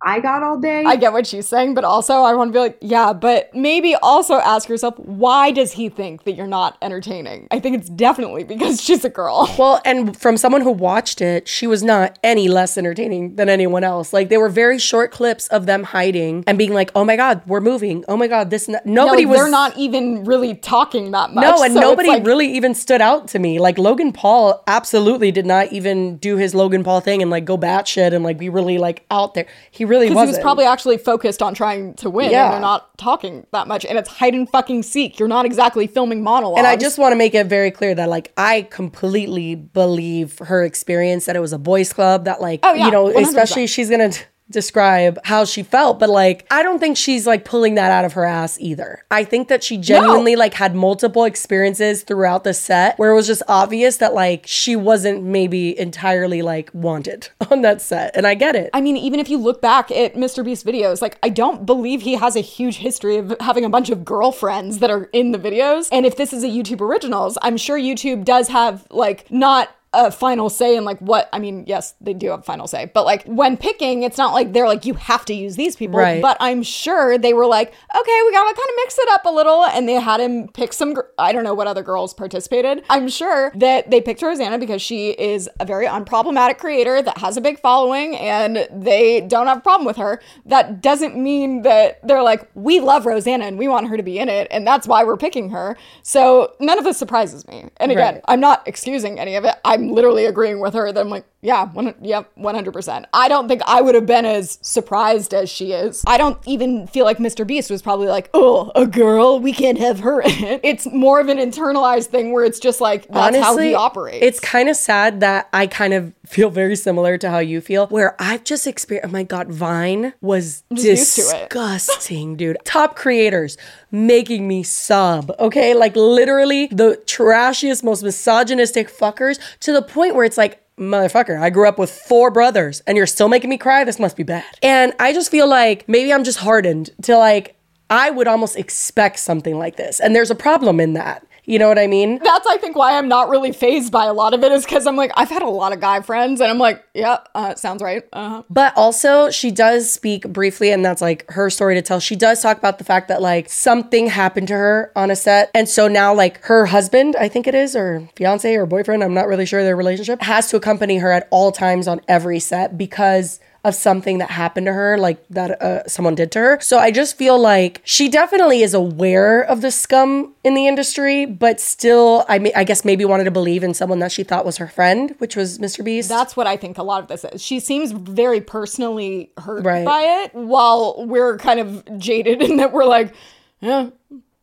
[0.01, 0.83] I got all day.
[0.85, 3.95] I get what she's saying, but also I want to be like, yeah, but maybe
[3.95, 7.47] also ask yourself, why does he think that you're not entertaining?
[7.51, 9.53] I think it's definitely because she's a girl.
[9.59, 13.83] Well, and from someone who watched it, she was not any less entertaining than anyone
[13.83, 14.13] else.
[14.13, 17.41] Like they were very short clips of them hiding and being like, "Oh my god,
[17.45, 18.05] we're moving.
[18.07, 19.39] Oh my god, this." And that." Nobody no, was.
[19.39, 21.43] they're not even really talking that much.
[21.43, 23.59] No, and so nobody like- really even stood out to me.
[23.59, 27.57] Like Logan Paul absolutely did not even do his Logan Paul thing and like go
[27.57, 29.45] batshit and like be really like out there.
[29.71, 30.36] He really Because wasn't.
[30.36, 32.45] he was probably actually focused on trying to win, Yeah.
[32.45, 33.84] and they're not talking that much.
[33.86, 35.19] And it's hide and fucking seek.
[35.19, 36.60] You're not exactly filming monologues.
[36.60, 40.63] And I just want to make it very clear that like I completely believe her
[40.63, 43.21] experience that it was a boys club that like Oh, yeah, you know 100%.
[43.28, 47.45] especially she's going to describe how she felt but like I don't think she's like
[47.45, 49.03] pulling that out of her ass either.
[49.12, 53.27] I think that she genuinely like had multiple experiences throughout the set where it was
[53.27, 58.33] just obvious that like she wasn't maybe entirely like wanted on that set and I
[58.33, 58.69] get it.
[58.73, 60.43] I mean, even if you look back at Mr.
[60.43, 63.89] Beast videos, like I don't believe he has a huge history of having a bunch
[63.89, 65.89] of girlfriends that are in the videos.
[65.91, 70.12] And if this is a YouTube originals, I'm sure YouTube does have like not a
[70.12, 73.23] final say in like what I mean, yes, they do have final say, but like
[73.25, 75.97] when picking, it's not like they're like you have to use these people.
[75.99, 76.21] Right.
[76.21, 79.32] But I'm sure they were like, okay, we gotta kind of mix it up a
[79.32, 80.93] little, and they had him pick some.
[80.93, 82.84] Gr- I don't know what other girls participated.
[82.89, 87.36] I'm sure that they picked Rosanna because she is a very unproblematic creator that has
[87.38, 90.21] a big following, and they don't have a problem with her.
[90.45, 94.19] That doesn't mean that they're like, we love Rosanna and we want her to be
[94.19, 95.75] in it, and that's why we're picking her.
[96.04, 97.65] So none of this surprises me.
[97.78, 98.23] And again, Right.
[98.28, 99.56] I'm not excusing any of it.
[99.65, 103.06] I'm literally agreeing with her that I'm like, yeah, one, yep, 100%.
[103.13, 106.04] I don't think I would have been as surprised as she is.
[106.06, 107.47] I don't even feel like Mr.
[107.47, 110.62] Beast was probably like, oh, a girl, we can't have her in it.
[110.63, 114.19] It's more of an internalized thing where it's just like, that's how he operates.
[114.21, 117.88] It's kind of sad that I kind of feel very similar to how you feel,
[117.88, 122.58] where I've just experienced, oh my God, Vine was disgusting, dude.
[122.65, 123.58] Top creators
[123.91, 125.73] making me sob, okay?
[125.73, 131.50] Like literally the trashiest, most misogynistic fuckers to the point where it's like, Motherfucker, I
[131.50, 133.84] grew up with four brothers and you're still making me cry.
[133.84, 134.46] This must be bad.
[134.63, 137.58] And I just feel like maybe I'm just hardened to like,
[137.89, 140.00] I would almost expect something like this.
[140.00, 141.26] And there's a problem in that.
[141.49, 142.19] You know what I mean?
[142.23, 144.85] that's I think why I'm not really phased by a lot of it is because
[144.85, 147.81] I'm like I've had a lot of guy friends and I'm like yeah uh, sounds
[147.81, 148.43] right uh-huh.
[148.49, 151.99] But also, she does speak briefly, and that's like her story to tell.
[151.99, 155.51] She does talk about the fact that like something happened to her on a set.
[155.53, 159.13] And so now, like, her husband, I think it is, or fiance or boyfriend, I'm
[159.13, 162.77] not really sure their relationship, has to accompany her at all times on every set
[162.77, 166.60] because of something that happened to her, like that uh, someone did to her.
[166.62, 171.26] So I just feel like she definitely is aware of the scum in the industry,
[171.26, 174.45] but still, I mean, I guess maybe wanted to believe in someone that she thought
[174.45, 175.84] was her friend, which was Mr.
[175.84, 176.08] Beast.
[176.08, 177.41] That's what I think a lot of this is.
[177.43, 179.84] She seems very personally hurt Right.
[179.86, 183.13] by it, while we're kind of jaded in that we're like,
[183.60, 183.89] yeah,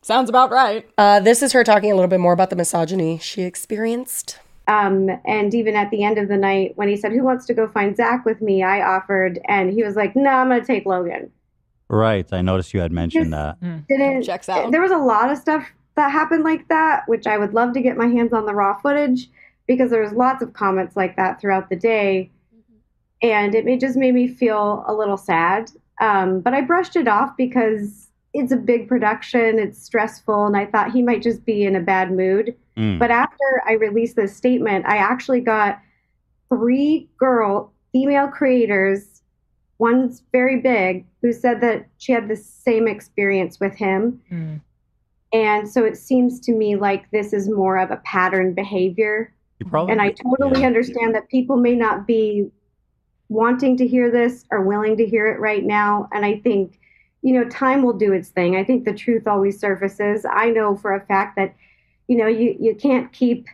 [0.03, 0.87] sounds about right.
[0.95, 4.37] Uh, this is her talking a little bit more about the misogyny she experienced.
[4.67, 7.53] Um, and even at the end of the night, when he said, Who wants to
[7.53, 8.63] go find Zach with me?
[8.63, 11.31] I offered, and he was like, No, I'm going to take Logan.
[11.89, 12.27] Right.
[12.33, 13.59] I noticed you had mentioned that.
[13.87, 14.71] Didn't, Checks out.
[14.71, 17.81] There was a lot of stuff that happened like that, which I would love to
[17.81, 19.29] get my hands on the raw footage
[19.67, 22.29] because there was lots of comments like that throughout the day.
[23.21, 25.71] And it, it just made me feel a little sad.
[25.99, 30.65] Um, but I brushed it off because it's a big production, it's stressful, and I
[30.65, 32.55] thought he might just be in a bad mood.
[32.77, 32.99] Mm.
[32.99, 35.79] But after I released this statement, I actually got
[36.49, 39.21] three girl female creators,
[39.79, 44.21] one's very big, who said that she had the same experience with him.
[44.31, 44.61] Mm.
[45.33, 49.33] And so it seems to me like this is more of a pattern behavior.
[49.69, 50.67] Probably, and I totally yeah.
[50.67, 52.51] understand that people may not be
[53.29, 56.07] wanting to hear this or willing to hear it right now.
[56.13, 56.79] And I think,
[57.23, 58.55] you know, time will do its thing.
[58.55, 60.25] I think the truth always surfaces.
[60.29, 61.55] I know for a fact that,
[62.07, 63.47] you know, you, you can't keep,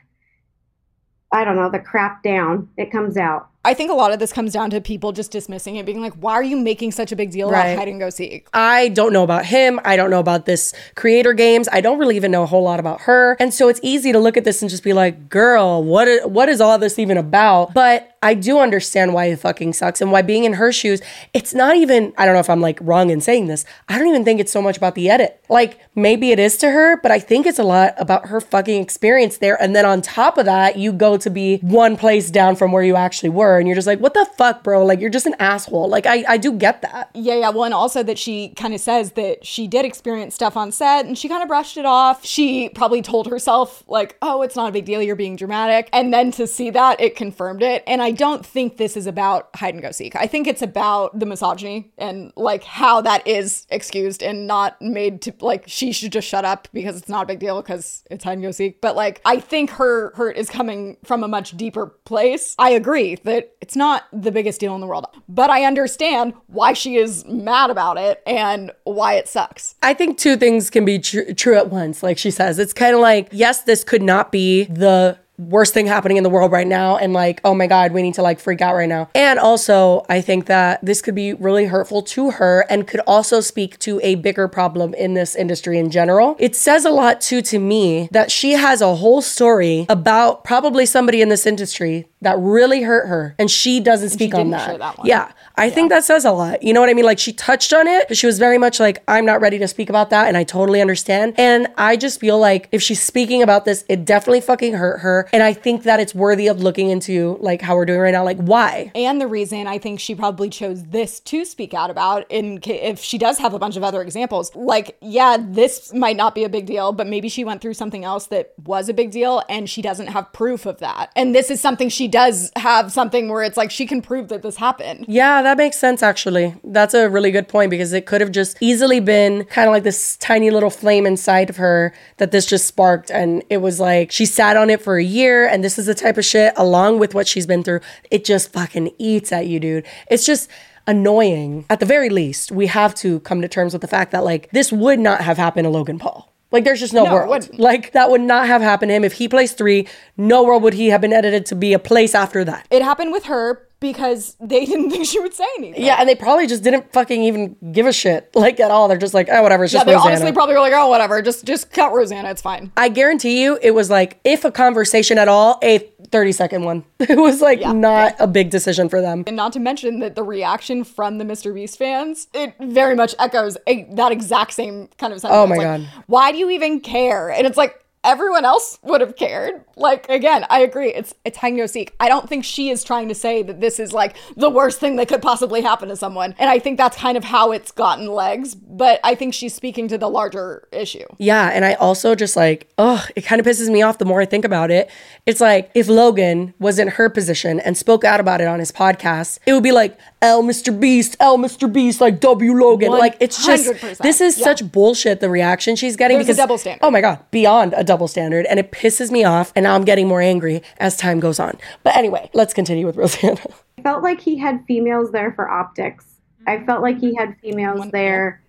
[1.32, 2.70] I don't know, the crap down.
[2.78, 3.50] It comes out.
[3.66, 6.14] I think a lot of this comes down to people just dismissing it, being like,
[6.16, 7.70] why are you making such a big deal right.
[7.70, 8.48] about hide and go seek?
[8.54, 9.80] I don't know about him.
[9.86, 11.70] I don't know about this creator games.
[11.72, 13.38] I don't really even know a whole lot about her.
[13.40, 16.26] And so it's easy to look at this and just be like, girl, what is,
[16.26, 17.74] what is all this even about?
[17.74, 21.02] But I do understand why it fucking sucks and why being in her shoes,
[21.34, 23.66] it's not even, I don't know if I'm like wrong in saying this.
[23.90, 25.44] I don't even think it's so much about the edit.
[25.50, 28.82] Like maybe it is to her, but I think it's a lot about her fucking
[28.82, 29.62] experience there.
[29.62, 32.84] And then on top of that, you go to be one place down from where
[32.84, 33.53] you actually were.
[33.60, 34.86] And you're just like, what the fuck, bro?
[34.86, 35.88] Like you're just an asshole.
[35.90, 37.10] Like I, I do get that.
[37.14, 37.50] Yeah, yeah.
[37.50, 41.06] Well, and also that she kind of says that she did experience stuff on set
[41.06, 42.26] and she kind of brushed it off.
[42.26, 45.02] She probably told herself, like, oh, it's not a big deal.
[45.02, 45.90] You're being dramatic.
[45.94, 47.84] And then to see that, it confirmed it.
[47.88, 50.16] And I don't think this is about hide and go seek.
[50.16, 55.22] I think it's about the misogyny and like how that is excused and not made
[55.24, 58.24] to like she should just shut up because it's not a big deal because it's
[58.24, 58.82] hide and go seek.
[58.82, 62.56] But like I think her hurt is coming from a much deeper place.
[62.58, 66.74] I agree that it's not the biggest deal in the world, but I understand why
[66.74, 69.76] she is mad about it and why it sucks.
[69.82, 72.04] I think two things can be tr- true at once.
[72.04, 75.18] Like she says, it's kind of like yes, this could not be the
[75.50, 78.14] worst thing happening in the world right now and like oh my god we need
[78.14, 79.10] to like freak out right now.
[79.16, 83.40] And also i think that this could be really hurtful to her and could also
[83.40, 86.36] speak to a bigger problem in this industry in general.
[86.40, 90.86] It says a lot too to me that she has a whole story about probably
[90.86, 94.80] somebody in this industry that really hurt her and she doesn't speak she on that,
[94.80, 95.74] that yeah i yeah.
[95.74, 98.08] think that says a lot you know what i mean like she touched on it
[98.08, 100.44] but she was very much like i'm not ready to speak about that and i
[100.44, 104.74] totally understand and i just feel like if she's speaking about this it definitely fucking
[104.74, 108.00] hurt her and I think that it's worthy of looking into like how we're doing
[108.00, 108.24] right now.
[108.24, 108.92] Like why?
[108.96, 113.00] And the reason I think she probably chose this to speak out about in if
[113.00, 114.56] she does have a bunch of other examples.
[114.56, 118.04] Like, yeah, this might not be a big deal, but maybe she went through something
[118.04, 121.12] else that was a big deal and she doesn't have proof of that.
[121.16, 124.42] And this is something she does have something where it's like she can prove that
[124.42, 125.06] this happened.
[125.08, 126.56] Yeah, that makes sense actually.
[126.64, 129.84] That's a really good point because it could have just easily been kind of like
[129.84, 134.12] this tiny little flame inside of her that this just sparked and it was like
[134.12, 137.00] she sat on it for a year and this is the type of shit along
[137.00, 137.80] with what she's been through
[138.12, 140.50] it just fucking eats at you dude it's just
[140.88, 144.24] annoying at the very least we have to come to terms with the fact that
[144.24, 147.50] like this would not have happened to logan paul like there's just no, no world.
[147.58, 149.88] Like that would not have happened to him if he plays three.
[150.18, 152.68] No world would he have been edited to be a place after that.
[152.70, 155.84] It happened with her because they didn't think she would say anything.
[155.84, 158.88] Yeah, and they probably just didn't fucking even give a shit like at all.
[158.88, 159.66] They're just like, oh, whatever.
[159.66, 160.16] It's just yeah, they Rosanna.
[160.16, 161.22] honestly probably were like, oh, whatever.
[161.22, 162.32] Just just cut Rosanna.
[162.32, 162.72] It's fine.
[162.76, 165.80] I guarantee you, it was like if a conversation at all, a
[166.12, 166.84] thirty second one.
[167.04, 167.74] It was like yeah.
[167.74, 169.26] not a big decision for them.
[169.28, 171.54] And not to mention that the reaction from the Mr.
[171.54, 175.44] Beast fans, it very much echoes a, that exact same kind of sentiment.
[175.44, 176.04] Oh my like, god.
[176.08, 177.30] Why do you even care?
[177.30, 179.64] And it's like everyone else would have cared.
[179.76, 180.94] Like again, I agree.
[180.94, 181.96] It's it's hang no seek.
[182.00, 184.98] I don't think she is trying to say that this is like the worst thing
[184.98, 186.36] that could possibly happen to someone.
[186.38, 189.88] And I think that's kind of how it's gotten legs, but I think she's speaking
[189.88, 191.06] to the larger issue.
[191.18, 194.22] Yeah, and I also just like, oh, it kind of pisses me off the more
[194.22, 194.90] I think about it.
[195.26, 198.72] It's like if Logan was in her position and spoke out about it on his
[198.72, 200.78] podcast, it would be like, L Mr.
[200.78, 201.72] Beast, L Mr.
[201.72, 202.92] Beast, like W Logan.
[202.92, 203.00] 100%.
[203.00, 204.44] Like it's just this is yeah.
[204.44, 206.86] such bullshit the reaction she's getting There's because double standard.
[206.86, 209.86] Oh my god, beyond a double standard and it pisses me off and now I'm
[209.86, 211.58] getting more angry as time goes on.
[211.84, 213.42] But anyway, let's continue with Rosanna.
[213.78, 216.06] I felt like he had females there for optics.
[216.48, 218.42] I felt like he had females there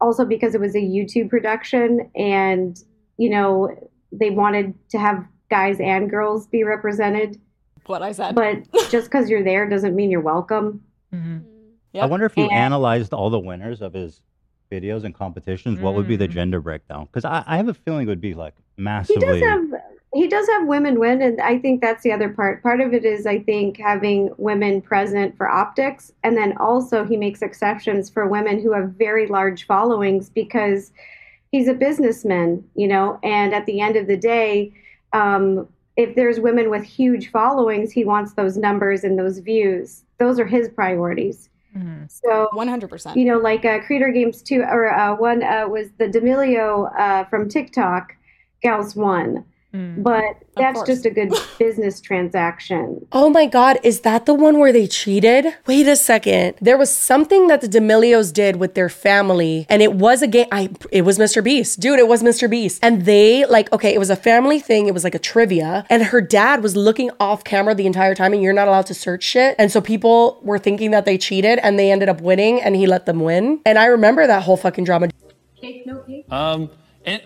[0.00, 2.78] also because it was a YouTube production and
[3.16, 3.70] you know
[4.12, 7.40] they wanted to have guys and girls be represented.
[7.86, 8.34] What I said.
[8.34, 10.82] But just because you're there doesn't mean you're welcome.
[11.12, 11.38] Mm-hmm.
[11.92, 12.02] Yep.
[12.02, 14.20] I wonder if you and, analyzed all the winners of his
[14.70, 16.32] videos and competitions, what would be the mm.
[16.32, 17.06] gender breakdown?
[17.06, 19.20] Because I, I, have a feeling it would be like massively.
[19.20, 19.80] He does have
[20.14, 22.62] he does have women win, and I think that's the other part.
[22.62, 27.16] Part of it is I think having women present for optics, and then also he
[27.16, 30.92] makes exceptions for women who have very large followings because
[31.50, 33.18] he's a businessman, you know.
[33.24, 34.72] And at the end of the day,
[35.12, 40.04] um, if there's women with huge followings, he wants those numbers and those views.
[40.18, 41.48] Those are his priorities.
[41.76, 42.04] Mm-hmm.
[42.08, 43.16] So 100%.
[43.16, 47.24] You know, like uh, Creator Games 2, or uh, one uh, was the D'Amelio uh,
[47.24, 48.16] from TikTok,
[48.64, 49.44] Gals 1.
[49.74, 50.04] Mm.
[50.04, 53.04] But that's just a good business transaction.
[53.10, 55.46] Oh my God, is that the one where they cheated?
[55.66, 56.54] Wait a second.
[56.60, 60.46] There was something that the D'Amelios did with their family, and it was a game.
[60.52, 61.42] I it was Mr.
[61.42, 61.98] Beast, dude.
[61.98, 62.48] It was Mr.
[62.48, 64.86] Beast, and they like okay, it was a family thing.
[64.86, 68.32] It was like a trivia, and her dad was looking off camera the entire time,
[68.32, 71.58] and you're not allowed to search shit, and so people were thinking that they cheated,
[71.64, 73.60] and they ended up winning, and he let them win.
[73.66, 75.08] And I remember that whole fucking drama.
[75.60, 76.30] Cake, no cake.
[76.30, 76.70] Um,
[77.04, 77.22] and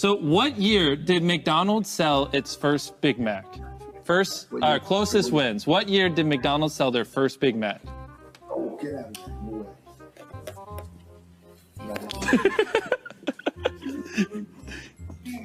[0.00, 3.44] so, what year did McDonald's sell its first Big Mac?
[4.02, 5.66] First, uh, closest wins.
[5.66, 7.82] What year did McDonald's sell their first Big Mac?
[8.50, 9.18] Oh, get out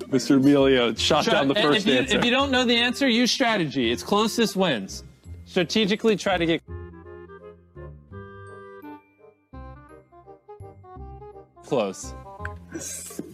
[0.07, 0.37] Mr.
[0.37, 2.17] Emilio shot Try, down the first if you, answer.
[2.17, 3.91] If you don't know the answer, use strategy.
[3.91, 5.03] It's closest wins.
[5.43, 6.61] Strategically try to get.
[11.65, 12.13] Close.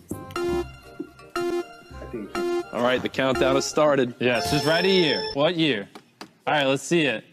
[2.74, 4.16] All right, the countdown has started.
[4.20, 5.22] Yes, just write a year.
[5.34, 5.90] What year?
[6.48, 7.26] All right, let's see it.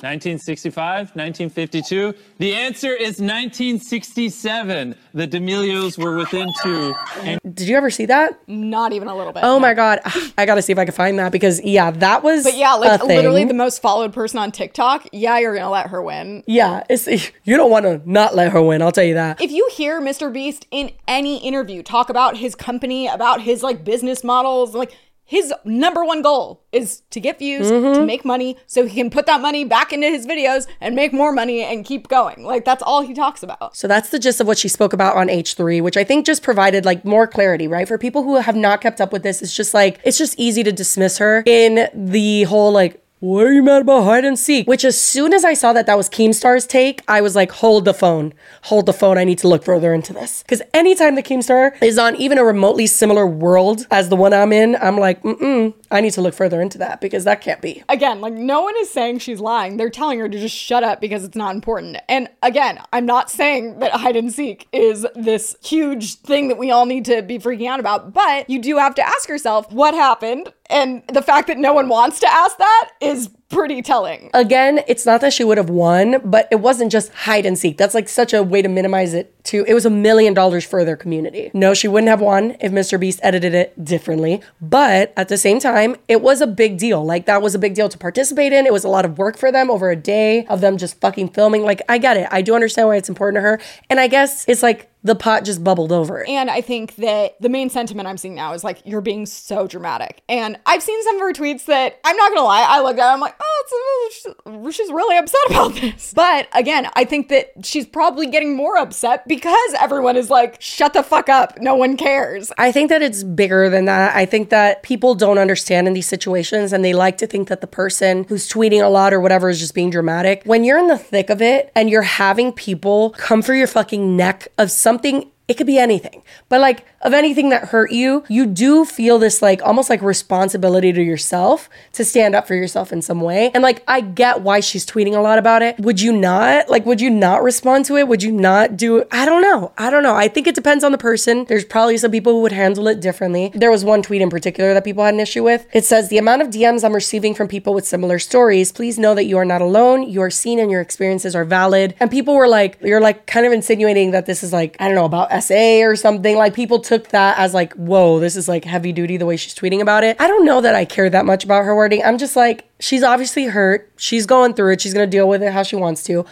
[0.00, 2.14] 1965, 1952.
[2.38, 4.94] The answer is 1967.
[5.14, 6.94] The D'Amelios were within two.
[7.20, 8.38] And- Did you ever see that?
[8.48, 9.44] Not even a little bit.
[9.44, 9.60] Oh no.
[9.60, 10.00] my god,
[10.38, 12.44] I gotta see if I can find that because yeah, that was.
[12.44, 15.08] But yeah, like literally the most followed person on TikTok.
[15.12, 16.42] Yeah, you're gonna let her win.
[16.46, 17.06] Yeah, it's
[17.44, 18.82] you don't want to not let her win.
[18.82, 19.40] I'll tell you that.
[19.40, 20.32] If you hear Mr.
[20.32, 24.92] Beast in any interview talk about his company, about his like business models, like
[25.24, 27.94] his number one goal is to get views, mm-hmm.
[27.94, 31.12] to make money, so he can put that money back into his videos and make
[31.12, 32.44] more money and keep going.
[32.44, 33.76] Like that's all he talks about.
[33.76, 36.42] So that's the gist of what she spoke about on H3, which I think just
[36.42, 37.88] provided like more clarity, right?
[37.88, 40.62] For people who have not kept up with this, it's just like it's just easy
[40.62, 44.66] to dismiss her in the whole like why are you mad about hide and seek?
[44.66, 47.86] Which, as soon as I saw that that was Keemstar's take, I was like, hold
[47.86, 49.16] the phone, hold the phone.
[49.16, 50.42] I need to look further into this.
[50.42, 54.52] Because anytime the Keemstar is on even a remotely similar world as the one I'm
[54.52, 57.62] in, I'm like, mm mm I need to look further into that because that can't
[57.62, 57.82] be.
[57.88, 59.78] Again, like no one is saying she's lying.
[59.78, 61.96] They're telling her to just shut up because it's not important.
[62.10, 66.70] And again, I'm not saying that hide and seek is this huge thing that we
[66.70, 69.94] all need to be freaking out about, but you do have to ask yourself what
[69.94, 74.30] happened and the fact that no one wants to ask that is pretty telling.
[74.34, 77.76] Again, it's not that she would have won, but it wasn't just hide and seek.
[77.76, 79.64] That's like such a way to minimize it too.
[79.68, 81.50] it was a million dollars for their community.
[81.52, 82.98] No, she wouldn't have won if Mr.
[82.98, 87.04] Beast edited it differently, but at the same time, it was a big deal.
[87.04, 88.66] Like that was a big deal to participate in.
[88.66, 91.28] It was a lot of work for them over a day of them just fucking
[91.28, 91.62] filming.
[91.62, 92.26] Like I get it.
[92.30, 93.60] I do understand why it's important to her.
[93.90, 96.26] And I guess it's like the pot just bubbled over.
[96.26, 99.66] And I think that the main sentiment I'm seeing now is like, you're being so
[99.68, 100.22] dramatic.
[100.30, 103.12] And I've seen some of her tweets that I'm not gonna lie, I look at,
[103.12, 106.12] I'm like, oh, she's really upset about this.
[106.14, 110.92] But again, I think that she's probably getting more upset because everyone is like, shut
[110.92, 111.58] the fuck up.
[111.60, 112.52] No one cares.
[112.58, 114.14] I think that it's bigger than that.
[114.14, 117.60] I think that people don't understand in these situations and they like to think that
[117.60, 120.42] the person who's tweeting a lot or whatever is just being dramatic.
[120.44, 124.16] When you're in the thick of it and you're having people come for your fucking
[124.16, 128.46] neck of something it could be anything but like of anything that hurt you you
[128.46, 133.02] do feel this like almost like responsibility to yourself to stand up for yourself in
[133.02, 133.50] some way.
[133.54, 135.78] And like i get why she's tweeting a lot about it.
[135.78, 136.68] Would you not?
[136.68, 138.08] Like would you not respond to it?
[138.08, 139.72] Would you not do i don't know.
[139.78, 140.14] I don't know.
[140.14, 141.44] I think it depends on the person.
[141.44, 143.50] There's probably some people who would handle it differently.
[143.54, 145.66] There was one tweet in particular that people had an issue with.
[145.72, 149.14] It says the amount of dms i'm receiving from people with similar stories please know
[149.14, 150.08] that you are not alone.
[150.08, 151.94] You are seen and your experiences are valid.
[152.00, 154.94] And people were like you're like kind of insinuating that this is like i don't
[154.94, 156.36] know about SA or something.
[156.36, 159.54] Like people took that as like, whoa, this is like heavy duty the way she's
[159.54, 160.16] tweeting about it.
[160.20, 162.02] I don't know that I care that much about her wording.
[162.04, 163.90] I'm just like, she's obviously hurt.
[163.96, 164.80] She's going through it.
[164.80, 166.24] She's going to deal with it how she wants to.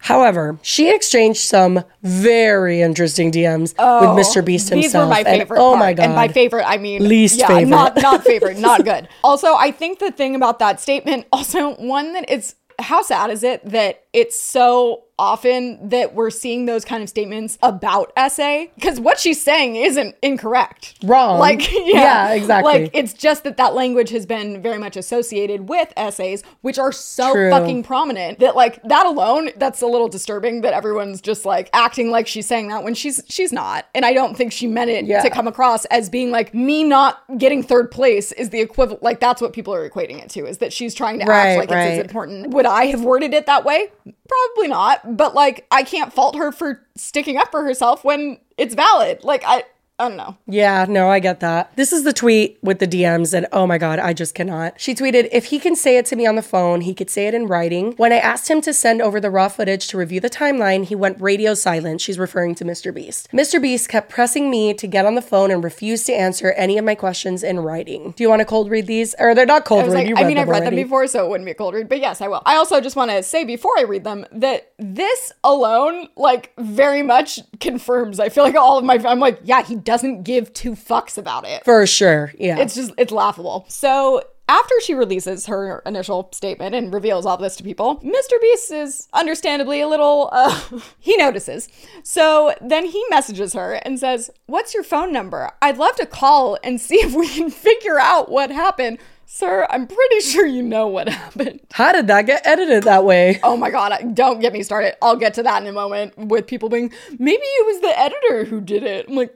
[0.00, 4.44] However, she exchanged some very interesting DMs oh, with Mr.
[4.44, 4.82] Beast himself.
[4.82, 5.56] These were my favorite.
[5.56, 6.04] And, oh my god!
[6.04, 7.66] And by favorite, I mean least yeah, favorite.
[7.66, 8.58] Not not favorite.
[8.58, 9.08] not good.
[9.24, 13.42] Also, I think the thing about that statement, also one that it's how sad is
[13.42, 19.00] it that it's so often that we're seeing those kind of statements about essay because
[19.00, 20.94] what she's saying isn't incorrect.
[21.02, 21.38] Wrong.
[21.38, 22.82] Like, yeah, yeah, exactly.
[22.82, 26.92] Like, it's just that that language has been very much associated with essays, which are
[26.92, 27.50] so True.
[27.50, 32.10] fucking prominent that, like, that alone, that's a little disturbing that everyone's just like acting
[32.10, 33.86] like she's saying that when she's she's not.
[33.94, 35.22] And I don't think she meant it yeah.
[35.22, 39.02] to come across as being like me not getting third place is the equivalent.
[39.02, 41.58] Like, that's what people are equating it to is that she's trying to right, act
[41.58, 41.86] like right.
[41.86, 42.54] it's as important.
[42.54, 43.90] Would I have worded it that way?
[44.28, 45.07] Probably not.
[45.08, 49.24] But like, I can't fault her for sticking up for herself when it's valid.
[49.24, 49.64] Like, I,
[50.00, 50.36] Oh, I don't know.
[50.46, 51.74] Yeah, no, I get that.
[51.74, 54.80] This is the tweet with the DMs, and oh my God, I just cannot.
[54.80, 57.26] She tweeted, If he can say it to me on the phone, he could say
[57.26, 57.94] it in writing.
[57.96, 60.94] When I asked him to send over the raw footage to review the timeline, he
[60.94, 62.00] went radio silent.
[62.00, 62.94] She's referring to Mr.
[62.94, 63.28] Beast.
[63.32, 63.60] Mr.
[63.60, 66.84] Beast kept pressing me to get on the phone and refused to answer any of
[66.84, 68.12] my questions in writing.
[68.16, 69.16] Do you want to cold read these?
[69.18, 69.94] Or they're not cold I read.
[69.94, 70.76] like, I mean, I've read already.
[70.76, 72.42] them before, so it wouldn't be a cold read, but yes, I will.
[72.46, 77.02] I also just want to say before I read them that this alone, like, very
[77.02, 78.20] much confirms.
[78.20, 81.48] I feel like all of my, I'm like, yeah, he doesn't give two fucks about
[81.48, 81.64] it.
[81.64, 82.34] For sure.
[82.38, 82.58] Yeah.
[82.58, 83.64] It's just, it's laughable.
[83.68, 88.38] So after she releases her initial statement and reveals all this to people, Mr.
[88.38, 90.60] Beast is understandably a little, uh,
[90.98, 91.70] he notices.
[92.02, 95.52] So then he messages her and says, What's your phone number?
[95.62, 98.98] I'd love to call and see if we can figure out what happened.
[99.24, 101.60] Sir, I'm pretty sure you know what happened.
[101.72, 103.40] How did that get edited that way?
[103.42, 104.96] Oh my god, don't get me started.
[105.00, 108.44] I'll get to that in a moment with people being, maybe it was the editor
[108.44, 109.08] who did it.
[109.08, 109.34] I'm like,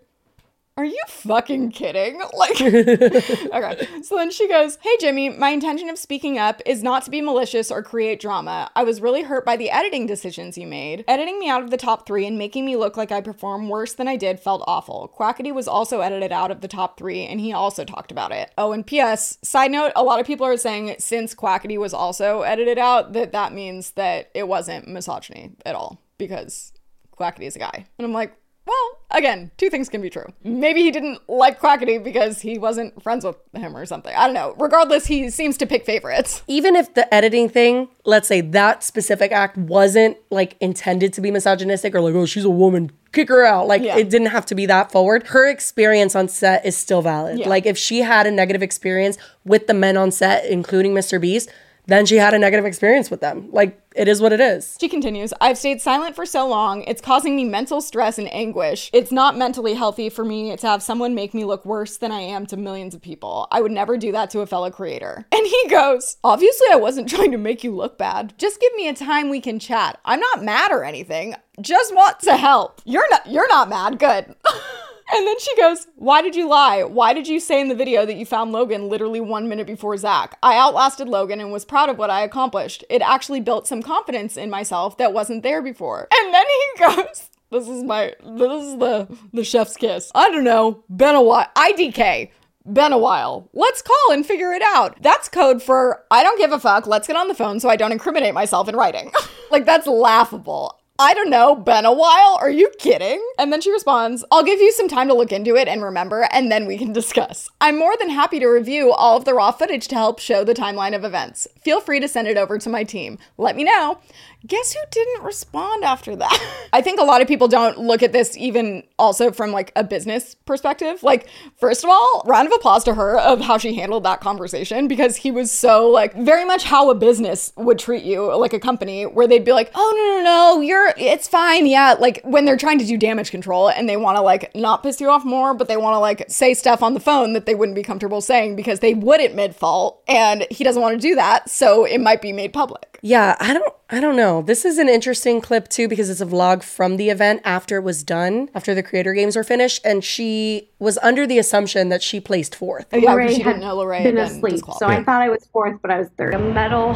[0.77, 2.21] are you fucking kidding?
[2.35, 3.87] Like, okay.
[4.03, 7.21] So then she goes, Hey, Jimmy, my intention of speaking up is not to be
[7.21, 8.71] malicious or create drama.
[8.75, 11.05] I was really hurt by the editing decisions you made.
[11.07, 13.93] Editing me out of the top three and making me look like I performed worse
[13.93, 15.13] than I did felt awful.
[15.17, 18.51] Quackity was also edited out of the top three, and he also talked about it.
[18.59, 19.39] Oh, and P.S.
[19.43, 23.33] Side note, a lot of people are saying since Quackity was also edited out, that
[23.33, 26.73] that means that it wasn't misogyny at all because
[27.17, 27.87] Quackity is a guy.
[27.99, 30.27] And I'm like, well, again, two things can be true.
[30.45, 34.15] Maybe he didn't like Quackity because he wasn't friends with him or something.
[34.15, 34.55] I don't know.
[34.59, 36.43] Regardless, he seems to pick favorites.
[36.47, 41.31] even if the editing thing, let's say that specific act wasn't like intended to be
[41.33, 43.67] misogynistic or like, oh, she's a woman, kick her out.
[43.67, 43.97] Like Yeah.
[43.97, 45.27] it didn't have to be that forward.
[45.29, 47.41] Her experience on set is still valid.
[47.41, 47.49] Yeah.
[47.49, 51.21] Like if she had a negative experience with the men on set, including Mr.
[51.21, 51.51] Beast,
[51.87, 53.49] then she had a negative experience with them.
[53.51, 54.77] Like it is what it is.
[54.81, 58.91] She continues, I've stayed silent for so long, it's causing me mental stress and anguish.
[58.93, 62.21] It's not mentally healthy for me to have someone make me look worse than I
[62.21, 63.49] am to millions of people.
[63.51, 65.27] I would never do that to a fellow creator.
[65.33, 68.35] And he goes, Obviously, I wasn't trying to make you look bad.
[68.39, 69.99] Just give me a time we can chat.
[70.05, 71.35] I'm not mad or anything.
[71.61, 72.81] Just want to help.
[72.85, 73.99] You're not you're not mad.
[73.99, 74.37] Good.
[75.11, 76.83] And then she goes, Why did you lie?
[76.85, 79.97] Why did you say in the video that you found Logan literally one minute before
[79.97, 80.39] Zach?
[80.43, 82.85] I outlasted Logan and was proud of what I accomplished.
[82.89, 86.09] It actually built some confidence in myself that wasn't there before.
[86.13, 90.11] And then he goes, This is my, this is the, the chef's kiss.
[90.15, 91.47] I don't know, been a while.
[91.57, 92.31] IDK.
[92.73, 93.49] Been a while.
[93.53, 95.03] Let's call and figure it out.
[95.03, 96.87] That's code for I don't give a fuck.
[96.87, 99.11] Let's get on the phone so I don't incriminate myself in writing.
[99.51, 100.79] like, that's laughable.
[101.03, 102.39] I don't know, been a while?
[102.41, 103.21] Are you kidding?
[103.37, 106.29] And then she responds, I'll give you some time to look into it and remember,
[106.31, 107.51] and then we can discuss.
[107.61, 110.55] I'm more than happy to review all of the raw footage to help show the
[110.55, 111.49] timeline of events.
[111.61, 113.19] Feel free to send it over to my team.
[113.37, 113.99] Let me know.
[114.47, 116.67] Guess who didn't respond after that?
[116.73, 119.85] I think a lot of people don't look at this even also from like a
[119.85, 121.03] business perspective.
[121.03, 124.89] Like, first of all, round of applause to her of how she handled that conversation
[124.89, 128.61] because he was so like very much how a business would treat you, like a
[128.61, 131.67] company, where they'd be like, oh, no, no, no, you're, it's fine.
[131.67, 131.95] Yeah.
[131.99, 135.01] Like when they're trying to do damage control and they want to like not piss
[135.01, 137.55] you off more, but they want to like say stuff on the phone that they
[137.55, 140.03] wouldn't be comfortable saying because they would admit fault.
[140.09, 141.49] And he doesn't want to do that.
[141.49, 142.99] So it might be made public.
[143.03, 144.41] Yeah, I don't I don't know.
[144.41, 147.83] This is an interesting clip too because it's a vlog from the event after it
[147.83, 152.03] was done, after the creator games were finished, and she was under the assumption that
[152.03, 152.87] she placed fourth.
[152.91, 155.01] Yeah, because Lorray she had didn't know Lorray been had been asleep, so disqualified.
[155.01, 156.33] I thought I was fourth, but I was third.
[156.33, 156.95] a metal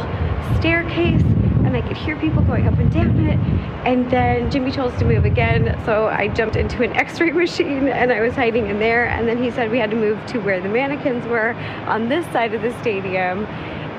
[0.57, 1.21] staircase
[1.67, 3.37] and I could hear people going up and down it.
[3.85, 7.31] And then Jimmy told us to move again, so I jumped into an x ray
[7.43, 9.05] machine and I was hiding in there.
[9.05, 11.53] And then he said we had to move to where the mannequins were
[11.85, 13.45] on this side of the stadium.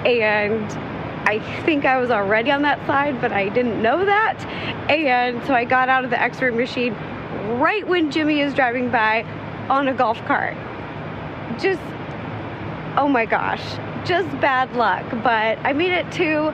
[0.04, 0.97] And
[1.28, 4.40] I think I was already on that side, but I didn't know that.
[4.88, 6.94] And so I got out of the x ray machine
[7.60, 9.24] right when Jimmy is driving by
[9.68, 10.56] on a golf cart.
[11.60, 11.82] Just
[12.96, 13.60] oh my gosh,
[14.08, 15.04] just bad luck.
[15.22, 16.46] But I made it to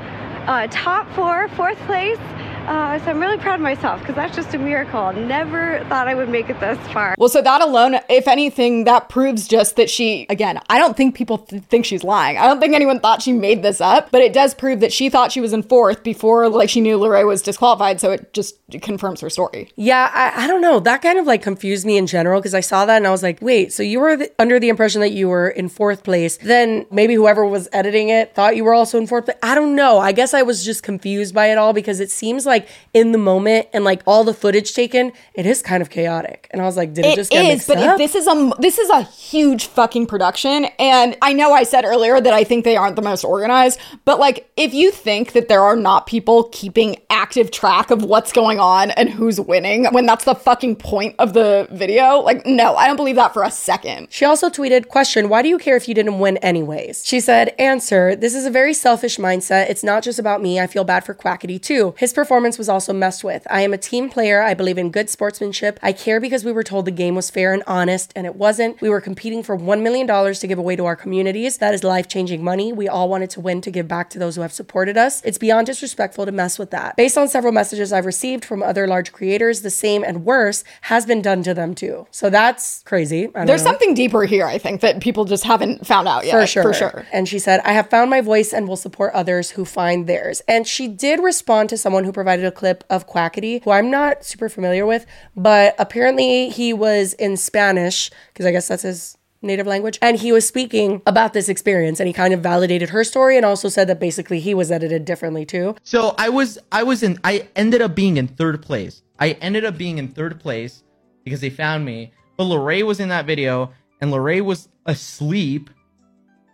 [0.51, 2.19] uh, top four, fourth place.
[2.67, 5.13] Uh, so I'm really proud of myself because that's just a miracle.
[5.13, 7.15] Never thought I would make it this far.
[7.19, 11.15] Well, so that alone, if anything, that proves just that she, again, I don't think
[11.15, 12.39] people th- think she's lying.
[12.39, 15.11] I don't think anyone thought she made this up, but it does prove that she
[15.11, 18.01] thought she was in fourth before, like, she knew Lorray was disqualified.
[18.01, 19.71] So it just confirms her story.
[19.77, 20.81] Yeah, I, I don't know.
[20.81, 23.23] That kind of like confused me in general because I saw that and I was
[23.23, 26.39] like, wait, so you were the, under the impression that you were in fourth place.
[26.39, 29.37] Then maybe whoever was editing it thought you were also in fourth place.
[29.43, 29.99] I don't know.
[29.99, 33.13] I guess I was just confused by it all because it seems like like in
[33.13, 36.49] the moment and like all the footage taken, it is kind of chaotic.
[36.53, 37.93] And I was like, did it, It just get is, mixed but up?
[37.93, 41.85] if this is a this is a huge fucking production, and I know I said
[41.85, 45.49] earlier that I think they aren't the most organized, but like if you think that
[45.49, 50.07] there are not people keeping active track of what's going on and who's winning when
[50.07, 53.51] that's the fucking point of the video, like no, I don't believe that for a
[53.51, 54.07] second.
[54.11, 57.05] She also tweeted, Question, why do you care if you didn't win anyways?
[57.05, 59.71] She said, Answer, this is a very selfish mindset.
[59.71, 60.61] It's not just about me.
[60.61, 61.95] I feel bad for Quackity too.
[61.99, 63.47] His performance was also messed with.
[63.51, 64.43] I am a team player.
[64.43, 65.79] I believe in good sportsmanship.
[65.83, 68.81] I care because we were told the game was fair and honest, and it wasn't.
[68.81, 71.59] We were competing for $1 million to give away to our communities.
[71.59, 72.73] That is life changing money.
[72.73, 75.23] We all wanted to win to give back to those who have supported us.
[75.25, 76.97] It's beyond disrespectful to mess with that.
[76.97, 81.07] Based on several messages I've received from other large creators, the same and worse has
[81.07, 82.07] been done to them too.
[82.11, 83.29] So that's crazy.
[83.29, 83.71] I don't There's know.
[83.71, 86.33] something deeper here, I think, that people just haven't found out yet.
[86.33, 86.63] For sure.
[86.63, 87.07] For sure.
[87.13, 90.43] And she said, I have found my voice and will support others who find theirs.
[90.49, 94.25] And she did respond to someone who provided a clip of Quackity, who I'm not
[94.25, 95.07] super familiar with,
[95.37, 99.99] but apparently he was in Spanish, because I guess that's his native language.
[100.03, 103.47] And he was speaking about this experience and he kind of validated her story and
[103.47, 105.77] also said that basically he was edited differently too.
[105.85, 109.03] So I was I was in I ended up being in third place.
[109.21, 110.83] I ended up being in third place
[111.25, 112.13] because they found me.
[112.37, 115.71] But Lorray was in that video and Lorray was asleep.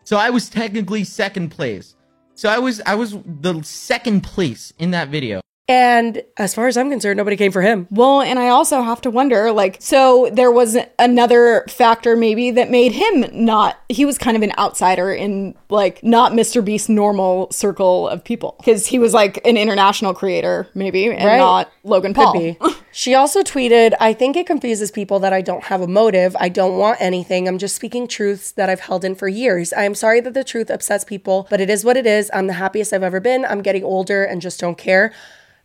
[0.04, 1.94] So I was technically second place.
[2.34, 5.40] So I was I was the second place in that video.
[5.70, 7.86] And as far as I'm concerned, nobody came for him.
[7.92, 12.72] Well, and I also have to wonder like, so there was another factor maybe that
[12.72, 16.64] made him not, he was kind of an outsider in like not Mr.
[16.64, 21.38] Beast's normal circle of people because he was like an international creator, maybe, and Right.
[21.38, 22.32] not Logan Paul.
[22.32, 22.58] Could be.
[22.90, 26.34] she also tweeted, I think it confuses people that I don't have a motive.
[26.40, 27.46] I don't want anything.
[27.46, 29.72] I'm just speaking truths that I've held in for years.
[29.72, 32.28] I am sorry that the truth upsets people, but it is what it is.
[32.34, 33.44] I'm the happiest I've ever been.
[33.44, 35.12] I'm getting older and just don't care.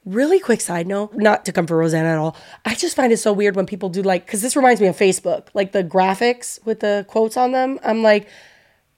[0.05, 2.37] Really quick side note, not to come for Rosanna at all.
[2.63, 4.95] I just find it so weird when people do like, because this reminds me of
[4.95, 7.79] Facebook, like the graphics with the quotes on them.
[7.83, 8.27] I'm like,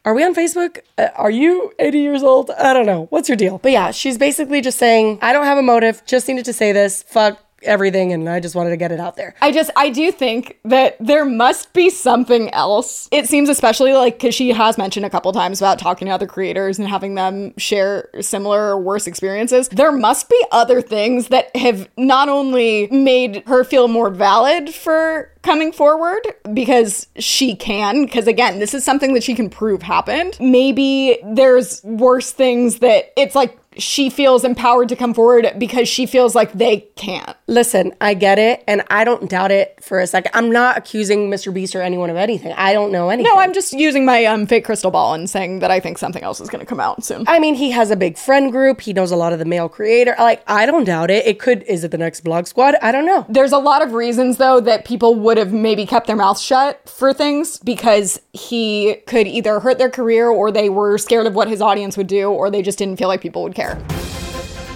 [0.04, 0.80] are we on Facebook?
[0.98, 2.52] Uh, are you 80 years old?
[2.52, 3.08] I don't know.
[3.10, 3.58] What's your deal?
[3.58, 6.72] But yeah, she's basically just saying, I don't have a motive, just needed to say
[6.72, 7.04] this.
[7.04, 8.14] Fuck everything.
[8.14, 9.36] And I just wanted to get it out there.
[9.42, 13.08] I just, I do think that there must be something else.
[13.12, 16.28] It seems especially like because she has mentioned a couple times about talking to other
[16.28, 19.70] creators and having them share similar or worse experiences.
[19.70, 25.32] There must be other things that have not only made her feel more valid for
[25.48, 26.22] coming forward
[26.54, 31.82] because she can because again this is something that she can prove happened maybe there's
[31.86, 36.52] worse things that it's like she feels empowered to come forward because she feels like
[36.52, 38.64] they can't Listen, I get it.
[38.68, 40.32] And I don't doubt it for a second.
[40.34, 41.54] I'm not accusing Mr.
[41.54, 42.52] Beast or anyone of anything.
[42.52, 43.32] I don't know anything.
[43.34, 46.24] No, I'm just using my um, fake crystal ball and saying that I think something
[46.24, 47.24] else is going to come out soon.
[47.26, 48.82] I mean, he has a big friend group.
[48.82, 50.14] He knows a lot of the male creator.
[50.20, 51.26] Like, I don't doubt it.
[51.26, 52.76] It could, is it the next vlog squad?
[52.82, 53.26] I don't know.
[53.30, 56.88] There's a lot of reasons, though, that people would have maybe kept their mouth shut
[56.88, 61.48] for things because he could either hurt their career or they were scared of what
[61.48, 63.82] his audience would do or they just didn't feel like people would care.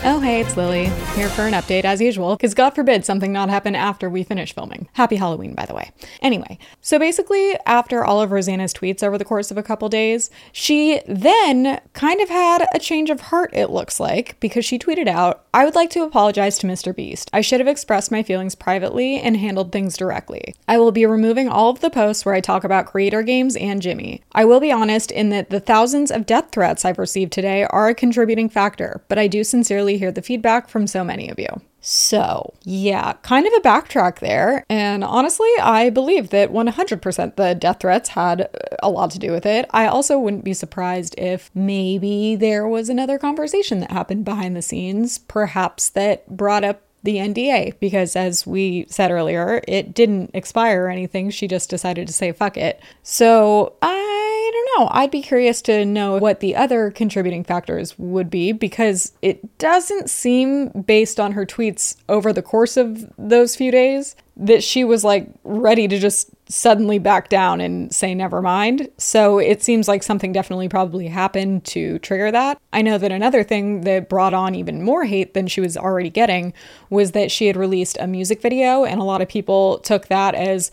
[0.03, 3.51] Oh, hey, it's Lily, here for an update as usual, because God forbid something not
[3.51, 4.89] happen after we finish filming.
[4.93, 5.91] Happy Halloween, by the way.
[6.23, 10.31] Anyway, so basically, after all of Rosanna's tweets over the course of a couple days,
[10.51, 15.07] she then kind of had a change of heart, it looks like, because she tweeted
[15.07, 16.95] out, I would like to apologize to Mr.
[16.95, 17.29] Beast.
[17.31, 20.55] I should have expressed my feelings privately and handled things directly.
[20.67, 23.79] I will be removing all of the posts where I talk about creator games and
[23.83, 24.23] Jimmy.
[24.31, 27.89] I will be honest in that the thousands of death threats I've received today are
[27.89, 31.61] a contributing factor, but I do sincerely hear the feedback from so many of you.
[31.83, 34.63] So, yeah, kind of a backtrack there.
[34.69, 38.49] And honestly, I believe that 100% the death threats had
[38.83, 39.65] a lot to do with it.
[39.71, 44.61] I also wouldn't be surprised if maybe there was another conversation that happened behind the
[44.61, 50.85] scenes, perhaps that brought up the NDA because, as we said earlier, it didn't expire
[50.85, 51.29] or anything.
[51.29, 52.81] She just decided to say fuck it.
[53.03, 54.89] So I don't know.
[54.91, 60.09] I'd be curious to know what the other contributing factors would be because it doesn't
[60.09, 65.03] seem, based on her tweets over the course of those few days, that she was
[65.03, 68.89] like ready to just suddenly back down and say never mind.
[68.97, 72.59] So it seems like something definitely probably happened to trigger that.
[72.73, 76.09] I know that another thing that brought on even more hate than she was already
[76.09, 76.53] getting
[76.89, 80.35] was that she had released a music video, and a lot of people took that
[80.35, 80.71] as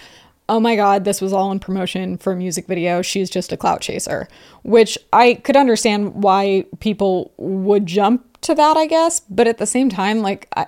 [0.48, 3.02] oh my god, this was all in promotion for a music video.
[3.02, 4.28] She's just a clout chaser,
[4.62, 9.20] which I could understand why people would jump to that, I guess.
[9.20, 10.66] But at the same time, like, I,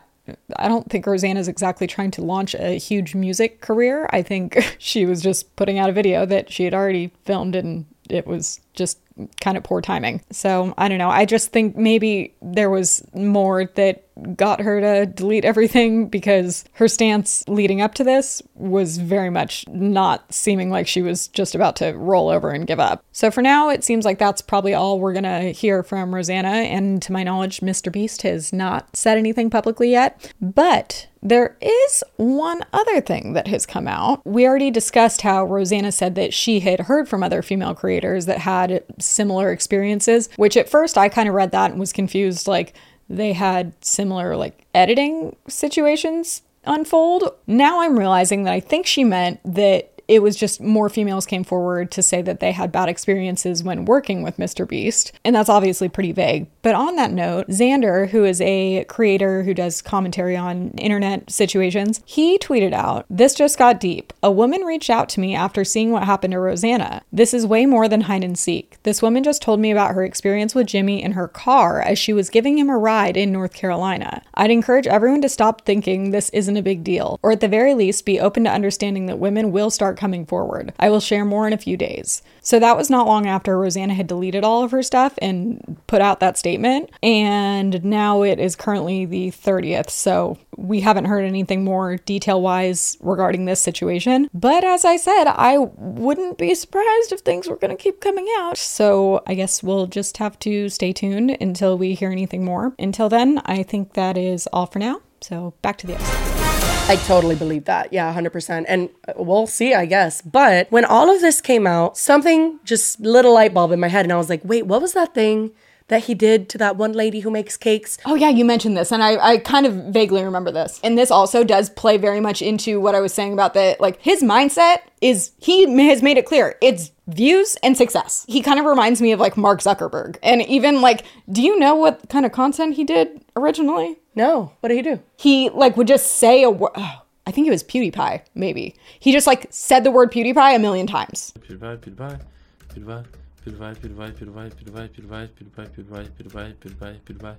[0.57, 4.09] I don't think Rosanna's exactly trying to launch a huge music career.
[4.11, 7.87] I think she was just putting out a video that she had already filmed and
[8.09, 8.99] it was just
[9.41, 10.23] kind of poor timing.
[10.31, 11.11] So I don't know.
[11.11, 14.07] I just think maybe there was more that
[14.37, 19.65] got her to delete everything because her stance leading up to this was very much
[19.69, 23.03] not seeming like she was just about to roll over and give up.
[23.13, 26.49] So for now, it seems like that's probably all we're gonna hear from Rosanna.
[26.49, 27.91] And to my knowledge, Mr.
[27.91, 30.33] Beast has not said anything publicly yet.
[30.41, 34.25] But there is one other thing that has come out.
[34.25, 38.39] We already discussed how Rosanna said that she had heard from other female creators that
[38.39, 38.60] had
[38.99, 42.75] similar experiences, which at first I kind of read that and was confused like,
[43.09, 47.25] they had similar like editing situations unfold.
[47.47, 51.45] Now I'm realizing that I think she meant that it was just more females came
[51.45, 54.67] forward to say that they had bad experiences when working with Mr.
[54.67, 55.13] Beast.
[55.25, 56.49] And that's obviously pretty vague.
[56.63, 62.03] But on that note, Xander, who is a creator who does commentary on internet situations,
[62.05, 64.13] he tweeted out, This just got deep.
[64.21, 67.03] A woman reached out to me after seeing what happened to Rosanna.
[67.13, 68.79] This is way more than hide and seek.
[68.83, 72.13] This woman just told me about her experience with Jimmy in her car as she
[72.13, 74.23] was giving him a ride in North Carolina.
[74.35, 77.75] I'd encourage everyone to stop thinking this isn't a big deal, or at the very
[77.75, 80.73] least, be open to understanding that women will start coming forward.
[80.81, 82.23] I will share more in a few days.
[82.41, 86.01] So that was not long after Rosanna had deleted all of her stuff and put
[86.01, 86.91] out that statement.
[87.03, 89.91] And now it is currently the 30th.
[89.91, 94.31] So we haven't heard anything more detail wise regarding this situation.
[94.33, 98.27] But as I said, I wouldn't be surprised if things were going to keep coming
[98.39, 98.57] out.
[98.57, 102.75] So I guess we'll just have to stay tuned until we hear anything more.
[102.79, 105.03] Until then, I think that is all for now.
[105.21, 106.50] So back to the episode.
[106.89, 107.93] I totally believe that.
[107.93, 108.65] Yeah, 100%.
[108.67, 110.23] And uh, we'll see, I guess.
[110.23, 114.05] But when all of this came out, something just little light bulb in my head.
[114.05, 115.53] And I was like, wait, what was that thing?
[115.91, 117.99] that he did to that one lady who makes cakes.
[118.07, 120.81] Oh yeah, you mentioned this, and I, I kind of vaguely remember this.
[120.83, 124.01] And this also does play very much into what I was saying about the like
[124.01, 128.25] his mindset is he has made it clear it's views and success.
[128.29, 131.75] He kind of reminds me of like Mark Zuckerberg, and even like, do you know
[131.75, 133.99] what kind of content he did originally?
[134.15, 135.01] No, what did he do?
[135.17, 136.73] He like would just say a word.
[136.75, 138.75] Oh, I think it was PewDiePie, maybe.
[138.99, 141.33] He just like said the word PewDiePie a million times.
[141.39, 142.21] PewDiePie, PewDiePie,
[142.69, 143.07] PewDiePie.
[143.45, 147.37] PewDiePie, PewDiePie, PewDiePie, PewDiePie, PewDiePie, PewDiePie, PewDiePie, PewDiePie, PewDiePie, PewDiePie,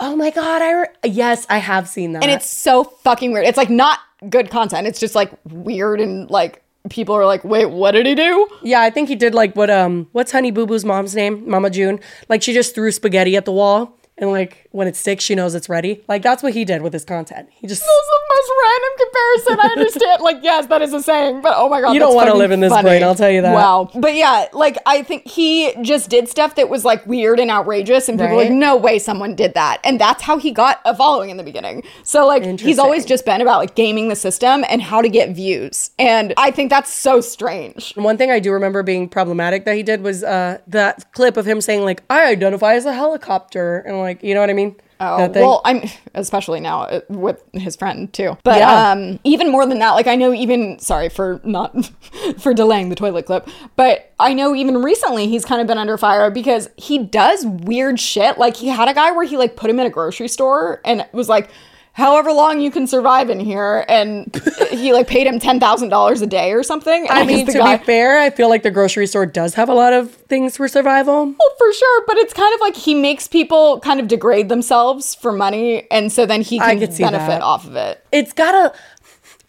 [0.00, 0.62] Oh my god!
[0.62, 3.46] I re- yes, I have seen that, and it's so fucking weird.
[3.46, 3.98] It's like not
[4.28, 4.86] good content.
[4.86, 8.48] It's just like weird and like people are like, wait, what did he do?
[8.62, 11.48] Yeah, I think he did like what um, what's Honey Boo Boo's mom's name?
[11.48, 12.00] Mama June.
[12.28, 15.54] Like she just threw spaghetti at the wall and like when it sticks, she knows
[15.54, 16.02] it's ready.
[16.08, 17.48] Like that's what he did with his content.
[17.52, 19.60] He just That's the most random comparison.
[19.60, 20.22] I understand.
[20.22, 22.60] like, yes, that is a saying, but oh my god, You don't wanna live in
[22.60, 22.88] this funny.
[22.88, 23.54] brain, I'll tell you that.
[23.54, 23.90] Wow.
[23.94, 28.08] But yeah, like I think he just did stuff that was like weird and outrageous,
[28.08, 28.50] and people were Right.
[28.50, 29.80] like, no way someone did that.
[29.84, 31.82] And that's how he got a following in the beginning.
[32.02, 35.30] So like he's always just been about like gaming the system and how to get
[35.30, 35.90] views.
[35.98, 37.92] And I think that's so strange.
[37.96, 41.46] One thing I do remember being problematic that he did was uh that clip of
[41.46, 44.76] him saying like I identify as a helicopter and like you know what I mean?
[45.00, 45.82] Oh, well, I'm
[46.14, 48.38] especially now uh, with his friend too.
[48.44, 48.92] But Yeah.
[48.92, 51.74] um, even more than that, like I know even sorry for not
[52.38, 55.98] for delaying the toilet clip, but I know even recently he's kind of been under
[55.98, 58.38] fire because he does weird shit.
[58.38, 61.06] Like he had a guy where he like put him in a grocery store and
[61.12, 61.50] was like.
[61.94, 64.34] However long you can survive in here, and
[64.70, 67.08] he like paid him ten thousand dollars a day or something.
[67.08, 69.68] And I mean, to guy- be fair, I feel like the grocery store does have
[69.68, 71.24] a lot of things for survival.
[71.26, 75.14] Well, for sure, but it's kind of like he makes people kind of degrade themselves
[75.14, 78.04] for money, and so then he I can benefit off of it.
[78.10, 78.74] It's got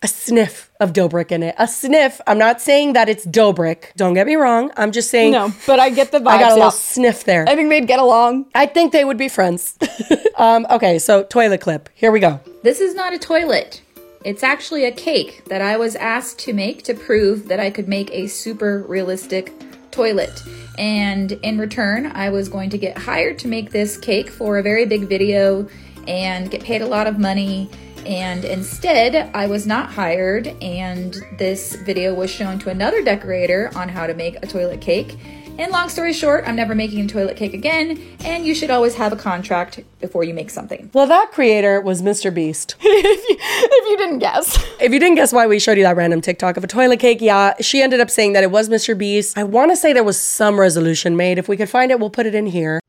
[0.05, 1.55] a a sniff of Dobrik in it.
[1.57, 2.21] A sniff.
[2.27, 3.95] I'm not saying that it's Dobrik.
[3.95, 4.71] Don't get me wrong.
[4.77, 6.27] I'm just saying No, but I get the vibes.
[6.27, 7.43] I got a little sniff there.
[7.49, 8.45] I think they'd get along.
[8.53, 9.77] I think they would be friends.
[10.37, 11.89] um, okay, so toilet clip.
[11.95, 12.39] Here we go.
[12.61, 13.81] This is not a toilet.
[14.23, 17.87] It's actually a cake that I was asked to make to prove that I could
[17.87, 19.53] make a super realistic
[19.89, 20.43] toilet.
[20.77, 24.63] And in return, I was going to get hired to make this cake for a
[24.63, 25.67] very big video
[26.07, 27.71] and get paid a lot of money.
[28.05, 33.89] And instead, I was not hired, and this video was shown to another decorator on
[33.89, 35.17] how to make a toilet cake.
[35.57, 38.95] And long story short, I'm never making a toilet cake again, and you should always
[38.95, 40.91] have a contract before you make something.
[40.93, 42.31] Well, that creator was Mr.
[42.31, 42.75] Beast.
[42.81, 44.63] if, you, if you didn't guess.
[44.81, 47.21] If you didn't guess why we showed you that random TikTok of a toilet cake,
[47.21, 48.97] yeah, she ended up saying that it was Mr.
[48.97, 49.37] Beast.
[49.37, 51.37] I want to say there was some resolution made.
[51.37, 52.81] If we could find it, we'll put it in here.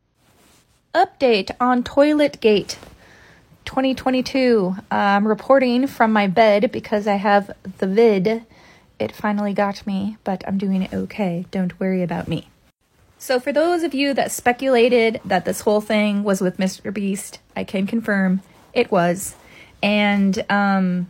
[0.92, 2.78] Update on Toilet Gate
[3.66, 4.74] 2022.
[4.90, 8.46] I'm reporting from my bed because I have the vid
[8.98, 11.44] It finally got me, but I'm doing it okay.
[11.50, 12.48] Don't worry about me.
[13.18, 16.92] So, for those of you that speculated that this whole thing was with Mr.
[16.92, 18.40] Beast, I can confirm
[18.72, 19.34] it was.
[19.82, 21.08] And, um,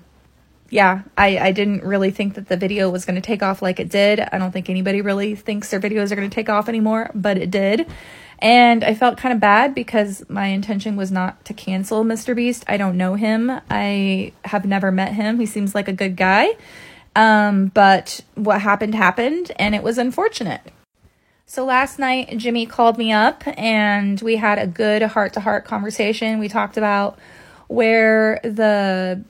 [0.70, 3.78] yeah, I, I didn't really think that the video was going to take off like
[3.78, 4.20] it did.
[4.20, 7.38] I don't think anybody really thinks their videos are going to take off anymore, but
[7.38, 7.86] it did.
[8.38, 12.36] And I felt kind of bad because my intention was not to cancel Mr.
[12.36, 12.64] Beast.
[12.68, 13.50] I don't know him.
[13.70, 15.40] I have never met him.
[15.40, 16.50] He seems like a good guy.
[17.14, 20.60] Um, but what happened happened, and it was unfortunate.
[21.46, 25.64] So last night, Jimmy called me up and we had a good heart to heart
[25.64, 26.40] conversation.
[26.40, 27.18] We talked about
[27.68, 29.22] where the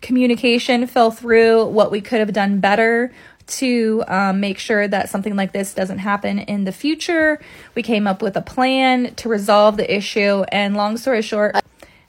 [0.00, 3.12] communication fell through, what we could have done better
[3.58, 7.40] to um, make sure that something like this doesn't happen in the future.
[7.74, 11.56] We came up with a plan to resolve the issue, and long story short,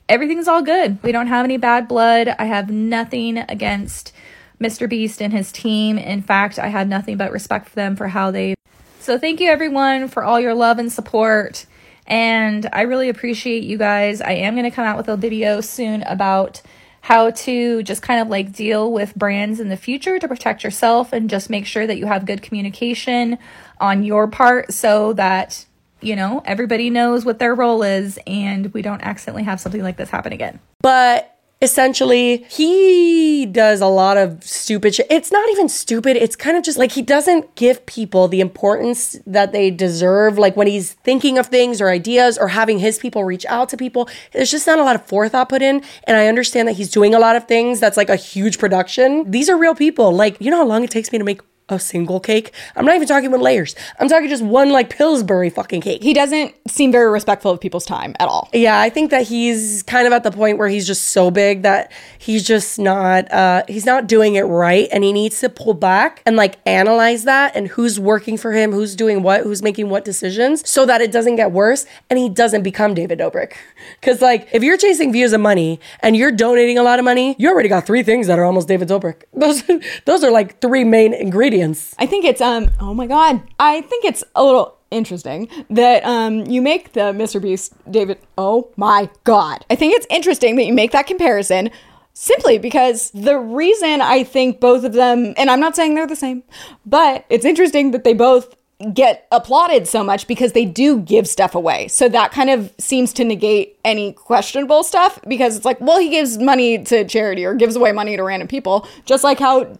[0.07, 1.01] everything's all good.
[1.03, 2.27] We don't have any bad blood.
[2.27, 4.13] I have nothing against
[4.59, 4.87] Mr.
[4.87, 5.97] Beast and his team.
[5.97, 8.55] In fact, I had nothing but respect for them for how they.
[8.99, 11.65] So, thank you everyone for all your love and support.
[12.05, 14.21] And I really appreciate you guys.
[14.21, 16.61] I am going to come out with a video soon about
[17.03, 21.11] how to just kind of like deal with brands in the future to protect yourself
[21.11, 23.37] and just make sure that you have good communication
[23.77, 25.65] on your part so that
[25.99, 29.97] you know everybody knows what their role is and we don't accidentally have something like
[29.97, 30.61] this happen again.
[30.79, 31.32] But
[31.63, 35.07] essentially he does a lot of stupid shit.
[35.09, 36.17] It's not even stupid.
[36.17, 40.37] It's kind of just like he doesn't give people the importance that they deserve.
[40.37, 43.77] Like when he's thinking of things or ideas or having his people reach out to
[43.77, 45.81] people, there's just not a lot of forethought put in.
[46.03, 49.31] And I understand that he's doing a lot of things that's like a huge production.
[49.31, 50.11] These are real people.
[50.11, 52.53] Like, you know how long it takes me to make a single cake.
[52.75, 53.75] I'm not even talking with layers.
[53.99, 56.03] I'm talking just one like Pillsbury fucking cake.
[56.03, 58.49] He doesn't seem very respectful of people's time at all.
[58.53, 61.61] Yeah, I think that he's kind of at the point where he's just so big
[61.61, 65.73] that he's just not uh he's not doing it right and he needs to pull
[65.73, 69.89] back and like analyze that and who's working for him, who's doing what, who's making
[69.89, 73.53] what decisions so that it doesn't get worse and he doesn't become David Dobrik.
[74.01, 77.35] Cuz like if you're chasing views and money and you're donating a lot of money,
[77.39, 79.23] you already got three things that are almost David Dobrik.
[79.33, 79.63] Those
[80.05, 81.52] those are like three main ingredients
[81.99, 83.41] I think it's um oh my god.
[83.59, 87.41] I think it's a little interesting that um you make the Mr.
[87.41, 89.65] Beast David oh my god.
[89.69, 91.71] I think it's interesting that you make that comparison
[92.13, 96.15] simply because the reason I think both of them and I'm not saying they're the
[96.15, 96.43] same,
[96.85, 98.55] but it's interesting that they both
[98.93, 101.87] get applauded so much because they do give stuff away.
[101.87, 106.09] So that kind of seems to negate any questionable stuff because it's like, well, he
[106.09, 109.77] gives money to charity or gives away money to random people, just like how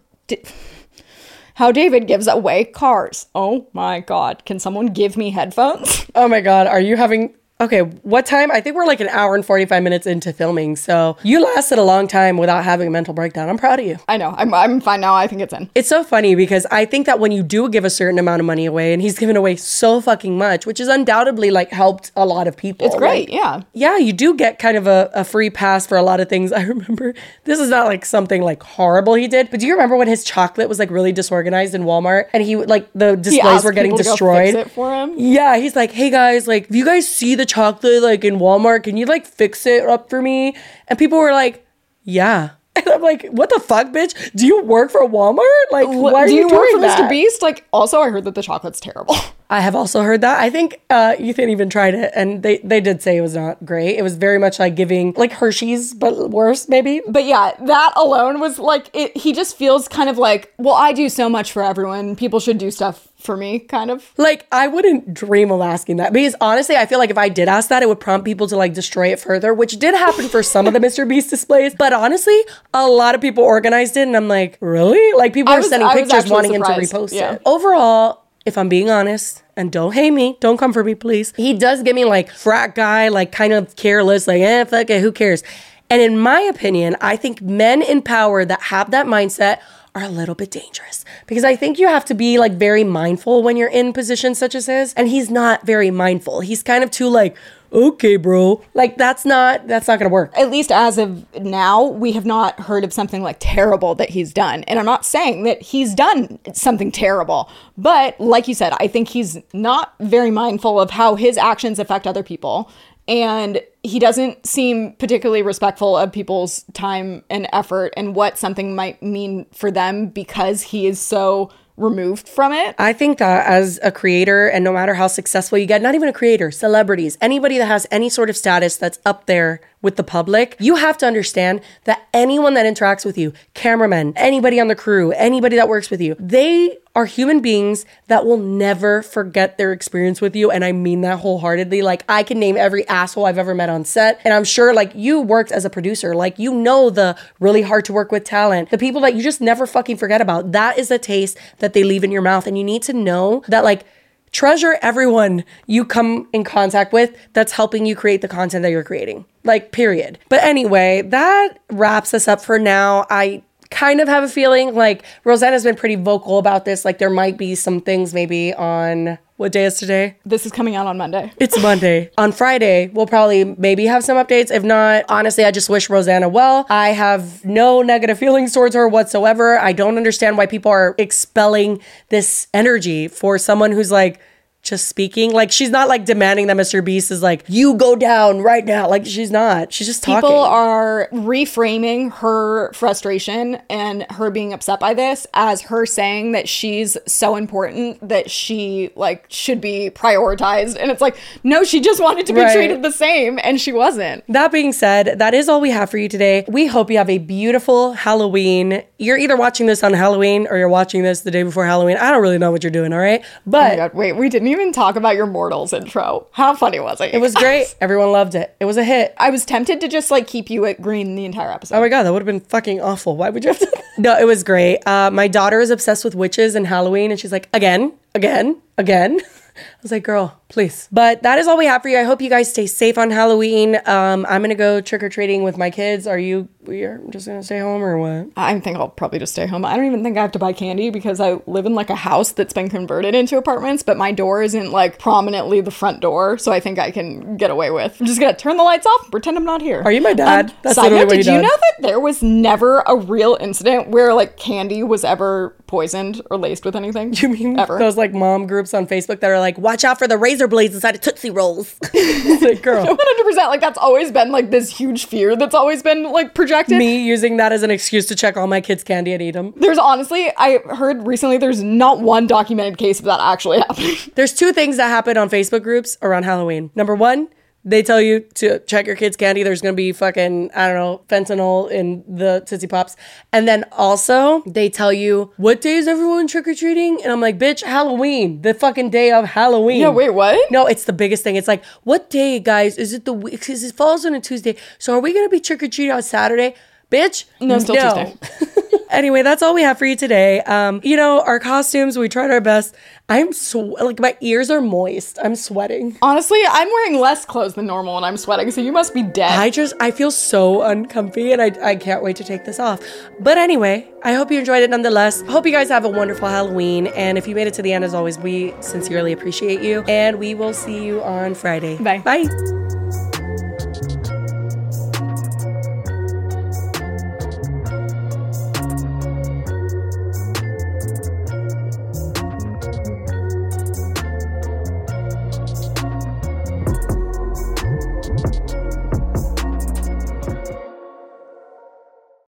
[1.55, 3.27] how David gives away cars.
[3.35, 4.43] Oh my God.
[4.45, 6.05] Can someone give me headphones?
[6.15, 6.67] Oh my God.
[6.67, 8.51] Are you having Okay, what time?
[8.51, 10.75] I think we're like an hour and 45 minutes into filming.
[10.75, 13.47] So you lasted a long time without having a mental breakdown.
[13.47, 13.97] I'm proud of you.
[14.07, 14.33] I know.
[14.37, 15.15] I'm, I'm fine now.
[15.15, 15.69] I think it's in.
[15.75, 18.45] It's so funny because I think that when you do give a certain amount of
[18.45, 22.25] money away, and he's given away so fucking much, which has undoubtedly like helped a
[22.25, 22.87] lot of people.
[22.87, 23.29] It's great.
[23.29, 23.61] Like, yeah.
[23.73, 26.51] Yeah, you do get kind of a, a free pass for a lot of things.
[26.63, 27.13] I remember
[27.45, 30.23] this is not like something like horrible he did, but do you remember when his
[30.23, 34.69] chocolate was like really disorganized in Walmart and he like the displays were getting destroyed?
[34.71, 35.13] for him.
[35.17, 38.83] Yeah, he's like, hey guys, like, if you guys see the chocolate like in Walmart,
[38.83, 40.55] can you like fix it up for me?
[40.87, 41.65] And people were like,
[42.03, 42.51] yeah.
[42.75, 44.35] And I'm like, what the fuck, bitch?
[44.35, 45.71] Do you work for Walmart?
[45.71, 46.99] Like, why are Do you, you, work for that?
[46.99, 47.07] Mr.
[47.07, 47.43] Beast?
[47.43, 49.15] Like, also, I heard that the chocolate's terrible.
[49.53, 50.39] I have also heard that.
[50.39, 53.63] I think uh, Ethan even tried it, and they they did say it was not
[53.63, 53.95] great.
[53.97, 57.03] It was very much like giving like Hershey's, but worse, maybe.
[57.07, 59.15] But yeah, that alone was like it.
[59.15, 62.15] He just feels kind of like, well, I do so much for everyone.
[62.15, 64.11] People should do stuff for me, kind of.
[64.17, 67.47] Like, I wouldn't dream of asking that because honestly, I feel like if I did
[67.47, 70.43] ask that, it would prompt people to like destroy it further, which did happen for
[70.43, 71.07] some of the Mr.
[71.07, 71.73] Beast displays.
[71.73, 72.39] But honestly,
[72.73, 75.13] a lot of people organized it, and I'm like, really?
[75.17, 77.33] Like, people I was- sending I pictures wanting him to repost Yeah.
[77.33, 77.41] it.
[77.45, 81.31] Overall, if I'm being honest, and don't hate me, don't come for me, please.
[81.37, 85.01] He does give me like frat guy, like kind of careless, like, eh, fuck it,
[85.01, 85.43] who cares?
[85.89, 89.59] And in my opinion, I think men in power that have that mindset
[89.95, 93.43] are a little bit dangerous because I think you have to be like very mindful
[93.43, 94.93] when you're in positions such as his.
[94.95, 96.39] And he's not very mindful.
[96.39, 97.37] He's kind of too like,
[97.71, 98.63] okay, bro.
[98.73, 100.31] Like that's not that's not gonna work.
[100.37, 104.33] At least as of now, we have not heard of something like terrible that he's
[104.33, 104.63] done.
[104.63, 109.09] And I'm not saying that he's done something terrible, but like you said, I think
[109.09, 112.71] he's not very mindful of how his actions affect other people.
[113.07, 119.03] And he doesn't seem particularly respectful of people's time and effort and what something might
[119.03, 122.75] mean for them because he is so removed from it.
[122.77, 126.07] I think that as a creator, and no matter how successful you get, not even
[126.07, 130.03] a creator, celebrities, anybody that has any sort of status that's up there with the
[130.03, 134.75] public, you have to understand that anyone that interacts with you, cameramen, anybody on the
[134.75, 139.71] crew, anybody that works with you, they are human beings that will never forget their
[139.71, 140.51] experience with you.
[140.51, 141.81] And I mean that wholeheartedly.
[141.81, 144.21] Like, I can name every asshole I've ever met on set.
[144.23, 146.15] And I'm sure, like, you worked as a producer.
[146.15, 149.41] Like, you know the really hard to work with talent, the people that you just
[149.41, 150.53] never fucking forget about.
[150.53, 152.47] That is the taste that they leave in your mouth.
[152.47, 153.85] And you need to know that, like,
[154.31, 158.83] treasure everyone you come in contact with that's helping you create the content that you're
[158.83, 159.25] creating.
[159.43, 160.17] Like, period.
[160.29, 163.05] But anyway, that wraps us up for now.
[163.09, 163.43] I
[163.73, 166.85] kind of have a feeling like Rosanna's been pretty vocal about this.
[166.85, 170.15] Like, there might be some things maybe on what day is today?
[170.25, 171.33] This is coming out on Monday.
[171.37, 172.11] It's Monday.
[172.17, 174.51] on Friday, we'll probably maybe have some updates.
[174.51, 176.65] If not, honestly, I just wish Rosanna well.
[176.69, 179.57] I have no negative feelings towards her whatsoever.
[179.57, 184.21] I don't understand why people are expelling this energy for someone who's like,
[184.63, 185.31] just speaking.
[185.31, 186.83] Like she's not like demanding that Mr.
[186.83, 188.89] Beast is like, you go down right now.
[188.89, 189.73] Like she's not.
[189.73, 190.21] She's just talking.
[190.27, 196.47] People are reframing her frustration and her being upset by this as her saying that
[196.47, 200.77] she's so important that she like should be prioritized.
[200.79, 202.55] And it's like, no, she just wanted to be Right.
[202.55, 204.23] treated the same and she wasn't.
[204.29, 206.45] That being said, that is all we have for you today.
[206.47, 208.81] We hope you have a beautiful Halloween.
[208.97, 211.97] You're either watching this on Halloween or you're watching this the day before Halloween.
[211.97, 213.21] I don't really know what you're doing, all right?
[213.25, 216.27] Oh But god, wait, we didn't even talk about your Mortals intro.
[216.31, 217.13] How funny was it?
[217.13, 217.75] it was great.
[217.81, 218.55] Everyone loved it.
[218.59, 219.13] It was a hit.
[219.17, 221.77] I was tempted to just like keep you at green the entire episode.
[221.77, 223.17] Oh my god, that would have been fucking awful.
[223.17, 223.83] Why would you have to?
[223.97, 224.79] no, it was great.
[224.87, 229.19] Uh, my daughter is obsessed with witches and Halloween, and she's like, again, again, again.
[229.55, 230.87] I was like, girl, please.
[230.91, 231.99] But that is all we have for you.
[231.99, 233.75] I hope you guys stay safe on Halloween.
[233.85, 236.07] Um, I'm gonna go trick or treating with my kids.
[236.07, 236.47] Are you?
[236.67, 238.29] You're just gonna stay home or what?
[238.37, 239.65] I think I'll probably just stay home.
[239.65, 241.95] I don't even think I have to buy candy because I live in like a
[241.95, 246.37] house that's been converted into apartments, but my door isn't like prominently the front door,
[246.37, 247.99] so I think I can get away with.
[247.99, 249.81] I'm just gonna turn the lights off, pretend I'm not here.
[249.83, 250.49] Are you my dad?
[250.51, 254.13] Um, That's side note, did you know that there was never a real incident where
[254.13, 257.13] like candy was ever poisoned or laced with anything?
[257.23, 257.77] You mean ever?
[257.79, 260.75] those like mom groups on Facebook that are like, watch out for the razor blades
[260.75, 261.75] inside of Tootsie Rolls?
[261.93, 262.85] It's like, girl.
[262.85, 266.52] 100% like that's always been like this huge fear that's always been like projected.
[266.77, 269.53] Me using that as an excuse to check all my kids' candy and eat them.
[269.55, 273.95] There's honestly, I heard recently there's not one documented case of that actually happening.
[274.15, 276.71] There's two things that happen on Facebook groups around Halloween.
[276.75, 277.29] Number one,
[277.65, 279.43] they tell you to check your kids' candy.
[279.43, 282.95] There's gonna be fucking, I don't know, fentanyl in the Tootsie Pops.
[283.31, 287.01] And then also, they tell you, what day is everyone trick or treating?
[287.03, 289.79] And I'm like, bitch, Halloween, the fucking day of Halloween.
[289.81, 290.51] Yeah, wait, what?
[290.51, 291.35] No, it's the biggest thing.
[291.35, 292.77] It's like, what day, guys?
[292.77, 293.39] Is it the week?
[293.39, 294.55] Because it falls on a Tuesday.
[294.77, 296.55] So are we gonna be trick or treating on Saturday?
[296.91, 298.15] Bitch, No, still Tuesday.
[298.93, 300.41] anyway, that's all we have for you today.
[300.41, 302.75] Um, you know, our costumes, we tried our best.
[303.09, 305.19] I'm sw- like my ears are moist.
[305.21, 305.97] I'm sweating.
[306.01, 309.31] Honestly, I'm wearing less clothes than normal and I'm sweating, so you must be dead.
[309.37, 312.79] I just I feel so uncomfy and I, I can't wait to take this off.
[313.19, 315.21] But anyway, I hope you enjoyed it nonetheless.
[315.23, 316.87] Hope you guys have a wonderful Halloween.
[316.87, 319.83] And if you made it to the end as always, we sincerely appreciate you.
[319.87, 321.77] And we will see you on Friday.
[321.77, 321.99] Bye.
[321.99, 322.82] Bye.